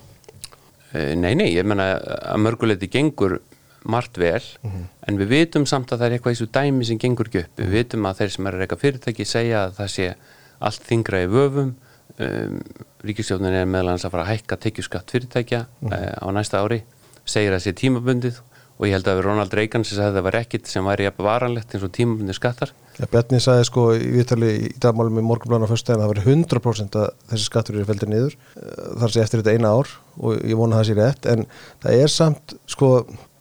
[0.95, 3.41] Uh, nei, nei, ég menna að mörguleiti gengur
[3.87, 4.87] margt vel, mm -hmm.
[5.09, 7.61] en við vitum samt að það er eitthvað í svo dæmi sem gengur ekki upp
[7.61, 10.15] við vitum að þeir sem er að reyka fyrirtæki segja að það sé
[10.59, 11.75] allt þingra í vöfum
[12.19, 12.61] um,
[13.07, 15.93] Ríkistjónin er meðlans að fara að hækka tekjuskatt fyrirtækja mm -hmm.
[15.93, 16.83] uh, á næsta ári
[17.25, 18.41] segir að það sé tímabundið
[18.77, 21.74] og ég held að Ronald Reagan sem sagði að það var ekkit sem væri varanlegt
[21.74, 22.72] eins og tímabundi skattar.
[22.97, 26.99] Ja, Bjarni sagði sko í viðtali í dagmálum í morgunblána fyrst að það var 100%
[27.01, 30.61] að þessi skattur eru feldir niður eh, þar sé eftir þetta eina ár og ég
[30.61, 31.47] vona það sé rétt en
[31.85, 32.91] það er samt sko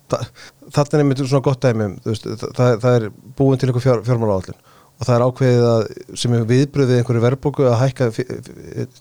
[0.10, 3.08] þetta er einmitt svona gott dæmi veist, það, það er
[3.38, 4.60] búin til einhver fjár, fjármála áallin
[4.96, 5.88] og það er ákveðið að
[6.22, 8.10] sem er viðbröðið einhverju verðbóku að hækka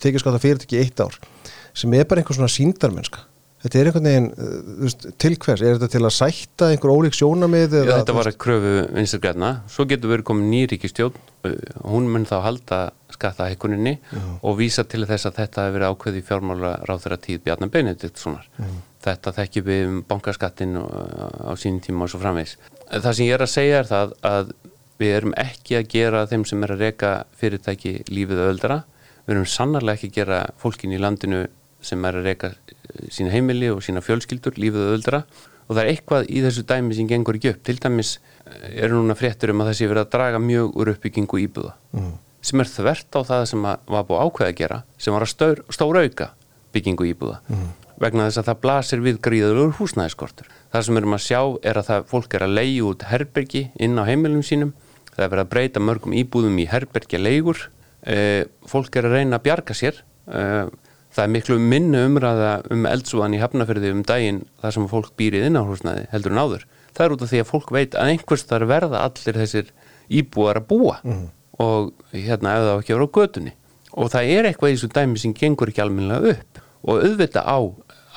[0.02, 1.18] tekið skatta fyrir ekki eitt ár
[1.74, 3.26] sem er bara einhver svona síndarmennska
[3.64, 7.78] Þetta er einhvern veginn, uh, til hvers, er þetta til að sætta einhver ólík sjónamið?
[7.80, 11.16] Já, þetta var að kröfu vinsturgræna, svo getur verið komið nýríkistjón,
[11.48, 11.54] uh,
[11.88, 12.80] hún mun þá halda
[13.14, 13.94] skattahekkuninni
[14.42, 18.48] og vísa til þess að þetta hefur verið ákveði fjármála ráð þeirra tíð Bjarnar Benediktssonar.
[19.04, 22.56] Þetta þekkjum við um bankaskattin á sínum tíma og svo framvegs.
[22.90, 24.54] Það sem ég er að segja er það að
[25.00, 28.80] við erum ekki að gera þeim sem er að reyka fyrirtæki lífið öldra,
[29.24, 31.44] við erum sannarlega ekki að gera fólkin í landinu
[31.84, 35.22] sem er að reyka eh, sína heimili og sína fjölskyldur, lífið og öldra
[35.64, 37.62] og það er eitthvað í þessu dæmi sem gengur ekki upp.
[37.64, 41.40] Til dæmis eh, eru núna fréttur um að sé verið að draga mjög úr uppbyggingu
[41.46, 42.10] íbúða mm.
[42.44, 45.64] sem er þvert á það sem var búið ákveð að gera sem var að stór,
[45.72, 46.30] stóra auka
[46.74, 47.68] byggingu íbúða mm.
[48.02, 50.50] vegna þess að það blasir við gríðalur húsnæðiskortur.
[50.72, 54.00] Það sem erum að sjá er að það, fólk er að leiði út herbergi inn
[54.00, 54.74] á heimilum sínum,
[55.14, 57.68] það er verið að breyta mörgum íbúðum í herbergi leigur,
[58.02, 58.16] e,
[58.66, 60.42] fólk er að reyna að bjarga sér e,
[61.14, 65.48] það er miklu minnu umræða um eldsúan í hafnaferði um daginn þar sem fólk býrið
[65.48, 66.64] inn á húsnaði heldur en áður.
[66.94, 69.70] Það er út af því að fólk veit að einhvers þar verða allir þessir
[70.10, 71.26] íbúar að búa mm.
[71.62, 73.54] og hérna ef það ekki verið á gödunni
[73.94, 77.58] og það er eitthvað í þessu dæmi sem gengur ekki alminlega upp og auðvita á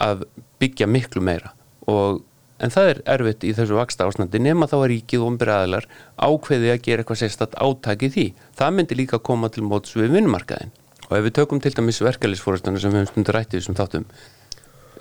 [0.08, 0.26] að
[0.62, 1.54] byggja miklu meira
[1.88, 2.24] og
[2.64, 5.88] en það er erfitt í þessu vaksta ásnandi nema þá að ríkið og umbyrjaðilar
[6.18, 8.26] ákveði að gera eitthvað sérstatt átaki því.
[8.58, 10.74] Það myndi líka koma til móts við vinnmarkaðin
[11.08, 14.05] og ef við tökum til dæmis verkefælisfórastunum sem við höfum stundur rættið sem þáttum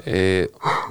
[0.05, 0.47] e,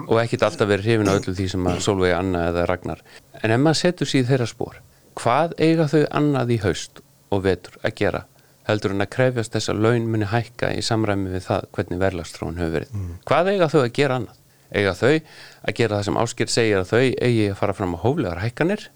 [0.07, 3.03] og ekkit alltaf verið hrifin á öllu því sem að Solveig, Anna eða Ragnar.
[3.41, 4.79] En ef maður setur sér þeirra spór
[5.15, 7.03] hvað eiga þau annað í haust
[7.33, 8.25] og vetur að gera
[8.65, 12.59] heldur en að krefjast þess að laun muni hækka í samræmi við það hvernig verðlagstróun
[12.59, 12.93] hefur verið?
[12.95, 13.15] Mm.
[13.29, 14.41] hvað eiga þau að gera annað?
[14.75, 17.99] Eiga þau að gera það sem ásker segir að þau eigi að fara fram á
[18.01, 18.87] hóflegar hækkanir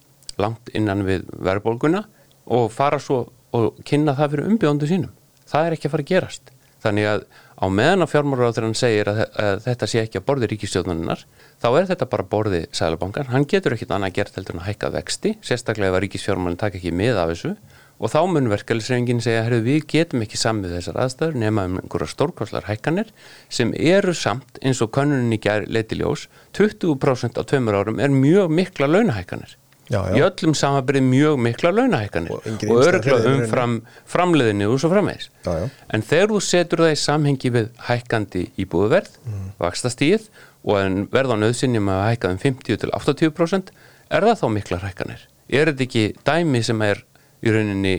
[0.41, 2.03] langt innan við verðbólguna
[2.49, 5.13] og fara svo og kynna það fyrir umbjóndu sínum
[5.49, 6.53] það er ekki að fara að gerast.
[6.79, 7.25] Þannig að
[7.59, 11.25] á meðan að fjármálaráþurann segir að, að þetta sé ekki að borði ríkistjóðuninnar
[11.59, 14.93] þá er þetta bara borði sælubankan, hann getur ekkit annað gert heldur en að hækka
[14.95, 17.53] vexti sérstaklega ef að ríkisfjármálinn takk ekki með af þessu.
[17.99, 22.13] Og þá mun verkefælisreifingin segja herru við getum ekki samið þessar aðstæður nema um einhverja
[22.13, 23.11] stórkostlar hækkanir
[23.51, 28.87] sem eru samt eins og kannuninni gær leitiljós 20% á tveimur árum er mjög mikla
[28.87, 29.58] launahækkanir
[29.89, 30.15] Já, já.
[30.19, 33.79] í öllum samanbyrði mjög mikla launahækkanir Og og, örgla umfram
[34.09, 35.69] framleiðinni og svo já.
[35.89, 39.47] en þegar þú setur það í samhengi við hækkandi íbúðverð, mm.
[39.57, 40.29] vakstastíð
[40.63, 43.71] og en verð á nöðsynjum að hækka um 50 til 80%
[44.09, 45.23] er það þá mikla hækkanir?
[45.49, 47.01] Er þetta ekki dæmi sem er
[47.41, 47.95] í rauninni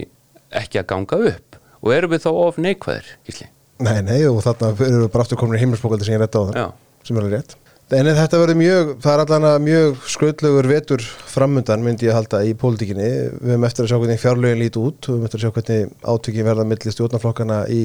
[0.61, 3.49] ekki að ganga upp og erum við þá of neikvæðir, Gísli?
[3.81, 6.41] Nei, nei, og þarna erum við bara aftur komin í heimilsbókaldi sem ég rétt á
[6.45, 6.73] það,
[7.07, 7.55] sem er alveg rétt.
[7.91, 12.39] En þetta verður mjög, það er allan að mjög skröldlegur vetur framundan myndi ég halda
[12.47, 13.07] í pólitíkinni.
[13.35, 15.91] Við höfum eftir að sjá hvernig fjárlögin líti út, við höfum eftir að sjá hvernig
[16.13, 17.81] átökin verða millir stjórnarflokkana í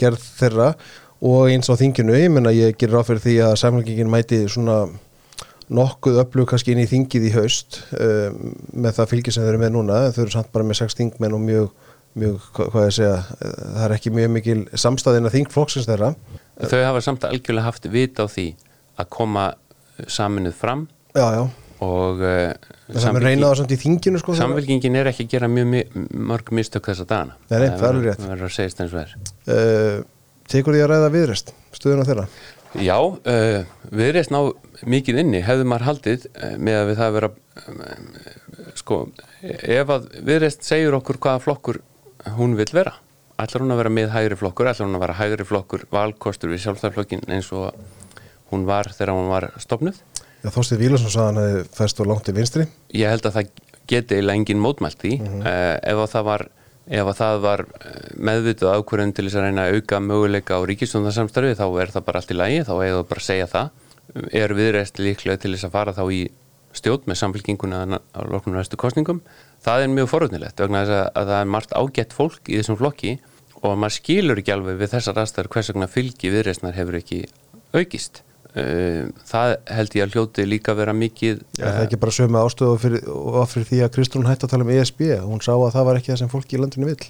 [0.00, 0.70] gerð þeirra
[1.20, 2.16] og eins á þinginu.
[2.16, 4.78] Ég menna ég gerir ráð fyrir því að samfélgingin mæti svona
[5.68, 9.62] nokkuð öflug kannski inn í þingið í haust um, með það fylgið sem þau eru
[9.66, 10.02] með núna.
[10.16, 11.70] Þau eru samt bara með sex þingmenn og mjög,
[12.24, 16.14] mjög, hvað ég segja, það er ekki mjög mikil samstæðin að þingflokksins þeirra.
[16.56, 18.52] Þau hafa samt algjörlega haft vita á því
[19.00, 19.46] að koma
[20.10, 20.86] saminuð fram
[21.16, 21.42] Já, já.
[21.84, 22.52] og uh,
[23.72, 27.36] í þinginu sko samfélgingin er ekki að gera mjög mörg mistök þessa dagana.
[27.50, 28.00] Nei, nei, það er
[28.32, 29.14] verður að segja og er.
[29.52, 30.02] uh,
[30.52, 32.26] Tekur því að ræða viðrest Stöðun á þeirra
[32.82, 33.62] Já, uh,
[33.92, 34.40] viðreist ná
[34.88, 37.30] mikið inni, hefði maður haldið uh, með að við það að vera
[37.62, 37.80] um,
[38.80, 38.98] sko,
[39.42, 41.80] ef að viðreist segir okkur hvaða flokkur
[42.38, 42.94] hún vil vera
[43.42, 46.62] ætlar hún að vera með hægri flokkur ætlar hún að vera hægri flokkur valkostur við
[46.64, 47.72] sjálfstæðarflokkin eins og
[48.52, 50.00] hún var þegar hún var stopnuð
[50.42, 52.64] Já, Þorstið Vílason sagði hann að þið fæst og langt í vinstri.
[52.98, 53.50] Ég held að það
[53.92, 55.12] geti eiginlega engin mótmælt því.
[55.20, 55.44] Mhm.
[55.46, 56.44] uh, ef að það var
[56.82, 60.66] ef að það var eh, meðvituð ákvörðun til þess að reyna að auka möguleika á
[60.66, 63.68] ríkistundarsamstarfi þá er það bara allt í lagi þá eigum við bara að segja það.
[64.42, 66.18] Er viðreist líklega til þess að fara þá í
[66.74, 69.22] stjórn með samfélkinguna á loknum næstu kostningum
[69.62, 72.80] það er mjög forutnilegt vegna þess að, að það er margt ágætt fólk í þessum
[72.80, 73.14] flokki
[73.62, 77.20] og maður skilur ekki alveg við þessar aðstæður hvers vegna fylgi viðreistnar hefur ekki
[77.76, 78.22] aukist
[78.52, 82.40] Uh, það held ég að hljóti líka vera mikið Já, það er ekki bara sömu
[82.42, 83.06] ástöðu fyrir,
[83.48, 86.12] fyrir því að Kristrún hætti að tala um ESB hún sá að það var ekki
[86.12, 87.06] það sem fólki í landinu vill.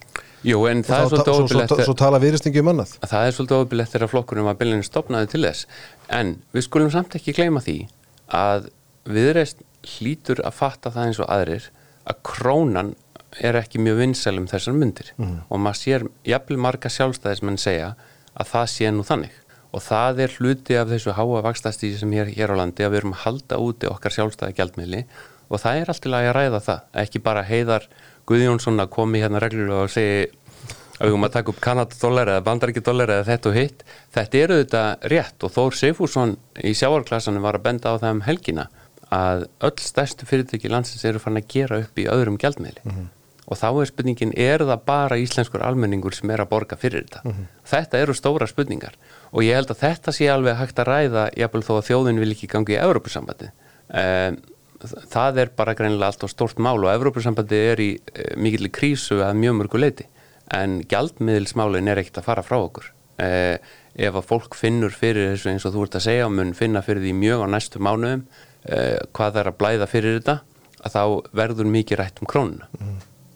[0.47, 2.95] Jú, en það er og þá, svolítið svo, svo, svo, tala viðrestingi um annað.
[3.03, 5.67] Það er svolítið óbyrlegt þegar flokkurum var bylunni stopnaði til þess.
[6.15, 7.77] En við skulum samt ekki gleyma því
[8.39, 8.71] að
[9.11, 9.67] viðreist
[9.97, 11.69] hlýtur að fatta það eins og aðrir
[12.07, 12.95] að krónan
[13.43, 17.95] er ekki mjög vinsælum þessar myndir og maður sér jafnvel marga sjálfstæðismenn segja
[18.33, 19.39] að það sé nú þannig
[19.73, 23.01] og það er hluti af þessu háa vakstastíði sem hér, hér á landi að við
[23.01, 25.03] erum að halda úti okkar sjálfstæði gjaldmiðli.
[25.53, 27.89] Og það er alltaf að ræða það, ekki bara heiðar
[28.29, 30.29] Guðjónsson að komi hérna reglulega og segi
[31.03, 33.83] að við höfum að taka upp kanadadólar eða bandaríkidólar eða þetta og hitt.
[34.15, 38.23] Þetta eru þetta rétt og Þór Seifússon í sjáarklasanum var að benda á það um
[38.29, 38.69] helgina
[39.13, 42.85] að öll stærstu fyrirtæki landsins eru fann að gera upp í öðrum gjaldmiðli
[43.47, 47.35] og þá er spurningin, er það bara íslenskur almenningur sem er að borga fyrir þetta?
[47.73, 48.95] Þetta eru stóra spurningar.
[49.33, 52.33] Og ég held að þetta sé alveg hægt að ræða jafnvel þó að þjóðin vil
[52.37, 53.51] ekki gangi í Evrópusambandi
[53.93, 54.41] um,
[55.13, 59.21] það er bara greinilega allt og stórt mál og Evrópusambandi er í uh, mikill krísu
[59.23, 60.09] að mjög mörgu leiti
[60.53, 62.91] en gjaldmiðilsmálin er ekkert að fara frá okkur.
[63.23, 63.57] Uh,
[63.93, 67.05] ef að fólk finnur fyrir þessu eins og þú ert að segja mun finna fyrir
[67.05, 70.39] því mjög á næstu mánuðum uh, hvað það er að blæða fyrir þetta
[70.83, 71.03] að þá
[71.43, 72.69] verður mikið rætt um krónuna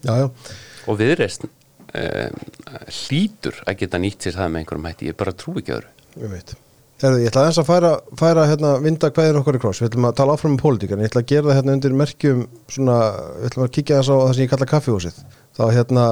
[0.07, 0.55] Já, já,
[0.87, 2.39] og viðreist um,
[2.87, 5.91] hlýtur að geta nýtt sér það með einhverjum hætti, ég bara trú ekki öðru.
[6.17, 6.55] Ég
[6.97, 10.15] ég ætla aðeins að færa, færa hérna, vinda hvaðir okkur í kross, við ætlum að
[10.17, 12.39] tala áfram um pólitík en ég ætla að gera það hérna undir merkjum
[12.73, 12.95] svona,
[13.35, 15.19] við ætlum að kíkja þess á það sem ég kalla kaffihúsið.
[15.53, 16.05] Þá hérna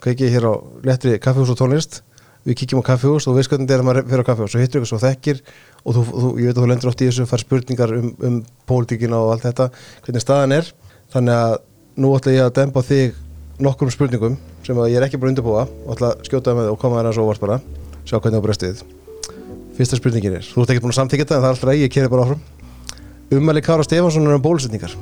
[0.00, 0.54] kveiki ég hér á
[0.88, 2.00] letri kaffihús og tónlist.
[2.48, 4.56] Við kíkjum á kaffihús og við skoðum þetta er að maður fyrir á kaffihús.
[4.56, 5.42] Og hittur ykkur svo þekkir
[5.84, 8.38] og þú, þú, ég veit að þú lendur oft í þessu fær spurningar um, um
[8.70, 9.66] pólitíkina og allt þetta
[10.06, 10.70] hvernig staðan er,
[11.12, 11.58] þannig að
[12.00, 13.20] nú ætla ég að dempa þig
[13.64, 15.66] nokkrum spurningum sem að ég er ekki búin að undirbúa.
[15.86, 17.60] Og ætla að skjóta með og koma þér að svo óvart bara.
[18.04, 18.84] Sjá hvernig þú brestið
[19.76, 21.92] Fyrsta spurningin er, þú ert ekki búin að samþykja þetta en það er alltaf ég
[21.94, 22.40] keri bara áfram.
[23.30, 24.96] Umæli Kára Stefánsson er um bólusetningar.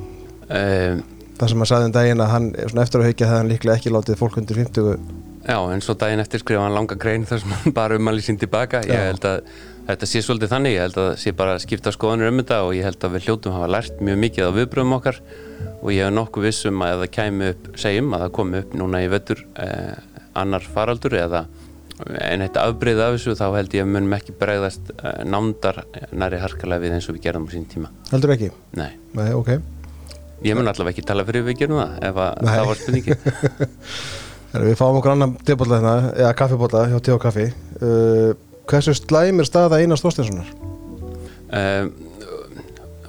[0.47, 1.01] Um,
[1.39, 3.91] Það sem að sagði um daginn að hann eftir að haukja það hann líklega ekki
[3.95, 4.87] látið fólk undir 50
[5.47, 8.39] Já, en svo daginn eftir skrifa hann langa grein þar sem hann bara umæli sín
[8.41, 8.81] tilbaka.
[8.83, 9.05] Ég Já.
[9.07, 9.37] held að
[9.87, 10.75] þetta sé svolítið þannig.
[10.75, 13.15] Ég held að það sé bara að skipta skoðanur um þetta og ég held að
[13.15, 15.21] við hljótum hafa lært mjög mikið á viðbröðum okkar
[15.79, 19.01] og ég hef nokkuð vissum að það kæmi upp segjum að það komi upp núna
[19.05, 19.95] í vettur eh,
[20.39, 21.45] annar faraldur eða
[22.23, 25.81] en eitt afbreyð af þessu þá held ég að munum ekki bregðast eh, nándar
[26.15, 27.91] næri harkalega við eins og við gerðum á sín tíma.
[28.13, 28.51] Heldur ekki?
[28.79, 29.51] Nei, Nei, ok.
[30.47, 33.17] Ég mun allavega ekki tala fyrir við gerum það ef það var spurningi
[34.69, 37.43] Við fáum okkur annan tebólla hérna, eða kaffibólla hjá T og Kaffi.
[37.83, 38.31] Uh,
[38.69, 40.47] Hversu slæm er staða Einars Þorsteinssonar?
[41.59, 41.91] um,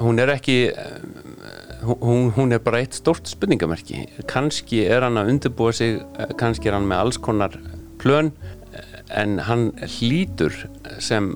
[0.01, 0.59] hún er ekki
[1.83, 4.07] hún, hún er bara eitt stort spurningamerki.
[4.31, 7.57] Kannski er hann að undirbúa sig eh, kannski er hann með alls konar
[8.01, 8.33] plön
[9.11, 10.55] en hann hlýtur
[11.03, 11.33] sem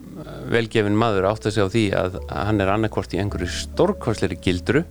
[0.52, 4.84] velgefin maður átt að segja á því að, hann er annarkvort í einhverju stórkvæsleiri gildru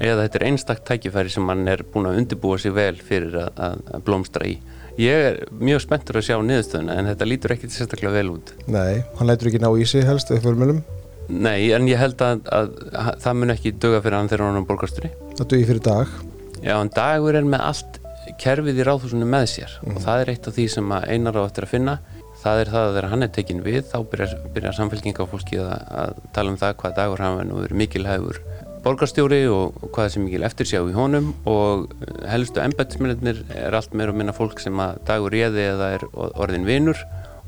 [0.00, 3.82] eða þetta er einstaktt tækifæri sem hann er búin að undirbúa sig vel fyrir að,
[3.90, 4.56] að, blómstra í.
[5.00, 8.54] Ég er mjög spenntur að sjá niðurstöðuna en þetta lítur ekki sérstaklega vel út.
[8.70, 10.82] Nei, hann lætur ekki ná í sig helst við fjölmjölum
[11.30, 14.60] Nei, en ég held að, að, að það mun ekki döga fyrir hann þegar hann
[14.60, 16.14] er borgasturinn Það dugi fyrir dag.
[16.60, 18.00] Já, en dagur er með allt
[18.40, 19.76] kerfið í ráðhúsinu með sér.
[19.80, 19.94] Mhm.
[19.96, 21.98] og það er eitt af því sem að einar á eftir að finna.
[22.40, 25.60] Það er það að þegar hann er tekinn við þá byrjar, byrjar samfélkinga á fólki
[25.60, 25.72] að,
[26.02, 28.40] að tala um það hvað dagur hafa nú verið mikilhægur
[28.80, 31.34] borgarstjóri og, hvað þessi mikil eftirsjá í honum.
[31.44, 35.92] Og eh, helstu embættismennir er allt meira og minna fólk sem að dagur réði eða
[35.98, 37.00] er orðin vinur.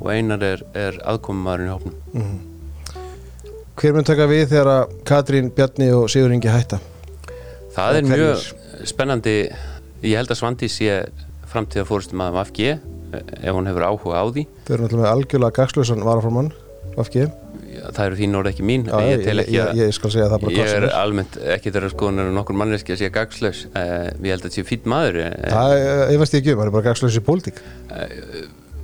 [0.03, 2.52] Og einar er, er aðkomumarinn í hópnum
[3.83, 6.77] Hver mun taka við þegar að Katrín, Bjarni og Sigur Ingi hætta?
[7.75, 8.45] Það er mjög
[8.87, 9.33] spennandi.
[10.07, 11.01] Ég held að Svandi sé
[11.51, 12.69] framtíða fórstum að VFG
[13.43, 14.47] ef hún hefur áhuga á því.
[14.69, 16.53] Þau eru náttúrulega algjörlega gagslösan varaformann
[16.95, 17.27] Vafki
[17.83, 19.95] það eru þín orð ekki mín Já, ég ég, tel ég, ekki ég, að ég
[19.97, 23.13] skal segja það bara ég er almennt ekki þeirra skoðunar en nokkur manneski að sé
[23.15, 26.61] gagslaus uh, ég held að þetta sé fýtt maður uh, Það eh, ég ekki um,
[26.61, 27.63] það er bara gagslös í pólitík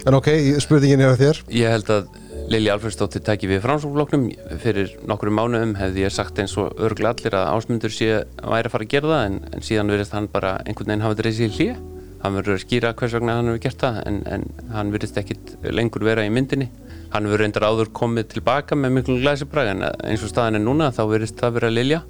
[0.07, 0.29] En ok,
[0.63, 1.43] spurningin er á þér.
[1.53, 2.09] Ég held að
[2.49, 4.29] Lili Alfredsdóttir tæki við framsóknfloknum
[4.63, 8.71] fyrir nokkru mánuðum hefði ég sagt eins og örglega allir að ásmundur sé að væri
[8.71, 11.49] að fara að gera það en, en síðan verðist hann bara einhvern veginn hafa dreysið
[11.49, 11.77] í hlýja
[12.23, 15.53] hann verður að skýra hvers vegna hann hefur gert það en, en hann verðist ekkit
[15.75, 16.69] lengur vera í myndinni.
[17.13, 20.91] Hann verður reyndar áður komið tilbaka með miklu glæsibræð en eins og staðan er núna
[20.95, 22.01] þá verðist það vera Lilja.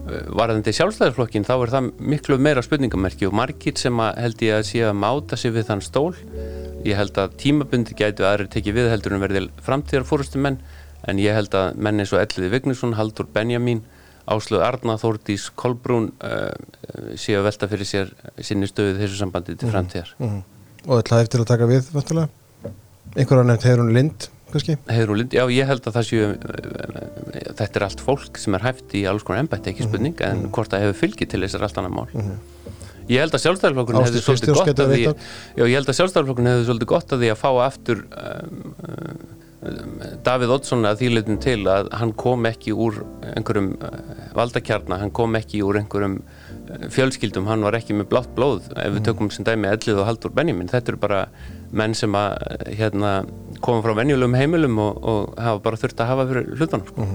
[0.00, 4.66] Varðandi sjálfstæðarflokkin þá er það miklu meira spurningamerki og margir sem að held ég að
[4.70, 6.14] sé að máta sig við þann stól
[6.86, 10.60] ég held að tímabundi gætu aðrir tekið við heldur en verði framtíðar fórustum menn
[11.08, 13.82] en ég held að menn eins og Elliði Vignesson, Haldur Benjamin
[14.30, 16.50] Áslöð Arna, Þórdís Kolbrún uh,
[17.18, 18.12] séu að velta fyrir sér
[18.44, 20.12] sinni stöðu þessu sambandi til framtíðar.
[20.20, 20.42] Mm.
[20.86, 22.28] Og ætlaði eftir að taka við vantulega
[23.16, 24.76] Einhverja nefnt Heirun Lind kannski?
[24.90, 28.56] Heiður og Lind, já ég held að það séu uh, þetta er allt fólk sem
[28.58, 31.66] er hæft í alls konar embætti, ekki spurning en hvort það hefur fylgi til þessar
[31.66, 32.08] allt annar mál
[33.10, 36.66] Ég held að sjálfstæðarflokkurinn hefði svolítið gott að því Já, ég held að sjálfstæðarflokkurinn hefði
[36.68, 39.94] svolítið gott að því að fá aftur um, um,
[40.26, 43.00] Davíð Oddsson að þýleitum til að hann kom ekki úr
[43.32, 43.96] einhverjum uh,
[44.38, 48.94] valdakjarna, hann kom ekki úr einhverjum uh, fjölskyldum, hann var ekki með blátt blóð ef
[48.94, 50.70] við tökum sem dæmi Ellið og Haldur Benjamin.
[50.70, 51.24] Þetta eru bara
[51.76, 52.38] menn sem að
[52.78, 53.16] hérna,
[53.64, 57.10] koma frá venjulegum heimilum og, og hafa bara þurft að hafa fyrir hlutunum sko.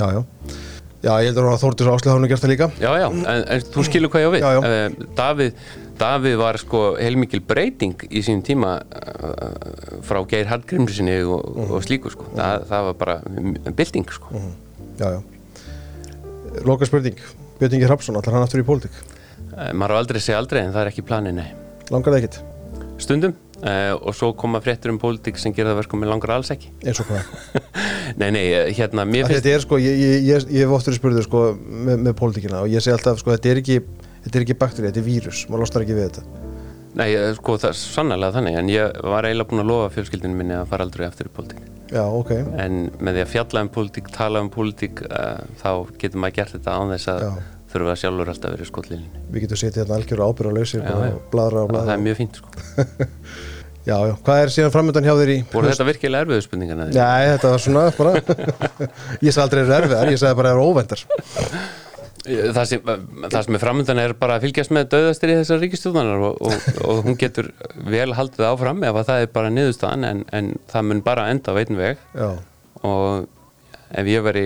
[0.00, 0.68] Já, já
[1.00, 2.66] Já, ég heldur að Þórdís Áslöð hafa nú gert það líka.
[2.82, 4.42] Já, já, en, en þú skilur hvað ég á við.
[4.44, 4.60] Já, já.
[4.68, 5.62] Eh, Davíð,
[6.00, 11.70] Davíð var sko heilmikil breyting í sín tíma uh, frá Geir Hallgrímsinni og, Mhm.
[11.76, 12.28] og slíku sko.
[12.36, 13.16] Það, það var bara
[13.80, 14.42] bylting sko.
[15.00, 15.20] Já, já.
[16.68, 17.16] Loka spurning.
[17.60, 18.92] Björn Ingi Hrapsson, allar hann aftur í pólitík?
[19.50, 21.48] Uh, maður á aldrei segja aldrei en það er ekki planið, nei.
[21.90, 22.40] Langar það ekkit?
[23.00, 26.52] stundum uh, og svo koma fréttur um pólitík sem gera það verkum með langar alls
[26.54, 27.32] ekki Eins og hvað?
[28.20, 31.42] nei, nei, eh, hérna, Þetta er sko, ég, ég, ég, ég hef oftur spurður sko
[31.56, 33.80] með, með pólitíkina og ég segi alltaf sko, þetta er ekki
[34.20, 36.48] Þetta er ekki bakteri, þetta er vírus, maður losnar ekki við þetta
[36.98, 40.36] nei, eh, sko, það er sannlega þannig en ég var eiginlega búin að lofa fjölskyldinu
[40.36, 43.70] minni að fara aldrei aftur í pólitík Já, ok en með því að fjalla um
[43.74, 47.32] pólitík, tala um pólitík uh, þá getur maður gert þetta án þess að Já.
[47.70, 51.22] Þurfa sjálfur alltaf að vera í skotlíninu Við getum setið hérna algjör ábyrra lausir og
[51.32, 52.54] bladra og það bladra er mjög fínt sko.
[53.80, 56.88] Já, já, hvað er síðan framöndan hjá þér í voru þetta virkilega erfiðu spurningarna?
[56.92, 58.10] Nei, þetta var svona bara
[59.24, 61.04] Ég sagði aldrei er erfiðar, ég sagði bara er óvendar
[62.20, 62.90] það sem,
[63.24, 66.66] það sem er framöndan er bara að fylgjast með döðastir í þessar ríkistjóðanar og, og,
[66.84, 67.50] og hún getur
[67.88, 71.54] vel haldið áfram ef að það er bara niðurstaðan en, en það mun bara enda
[71.56, 72.02] á einn veg.
[72.12, 72.28] Já,
[72.84, 73.28] og
[73.90, 74.44] ef ég veri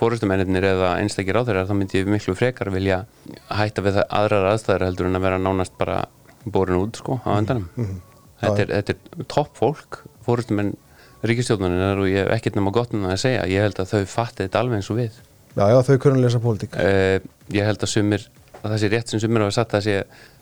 [0.00, 3.02] fórustumennir eða einstakir á þeirra þá myndi ég miklu frekar vilja
[3.52, 6.04] hætta við aðrar aðstæður heldur en að vera nánast bara
[6.44, 7.68] borin út sko á endanum.
[8.40, 10.74] þetta, er, þetta er topp fólk fórustumenn
[11.26, 13.46] ríkistjóðanar og ég hef ekkert nema gott um það að segja.
[13.50, 15.22] Ég held að þau fatti þetta alveg eins og við.
[15.52, 16.76] Já, já þau kunna lesa pólitík.
[16.76, 18.28] Uh, ég held að sumir
[18.60, 19.96] að það sé rétt sem sumir hafa satt að sé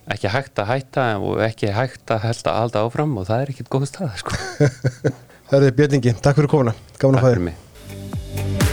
[0.09, 3.54] ekki hægt að hætta og ekki hægt að held að halda áfram og það er
[3.54, 4.38] ekkit góð stað sko.
[5.48, 6.76] Það er Björn Ingi, takk fyrir komuna.
[7.00, 8.67] Gaman að mig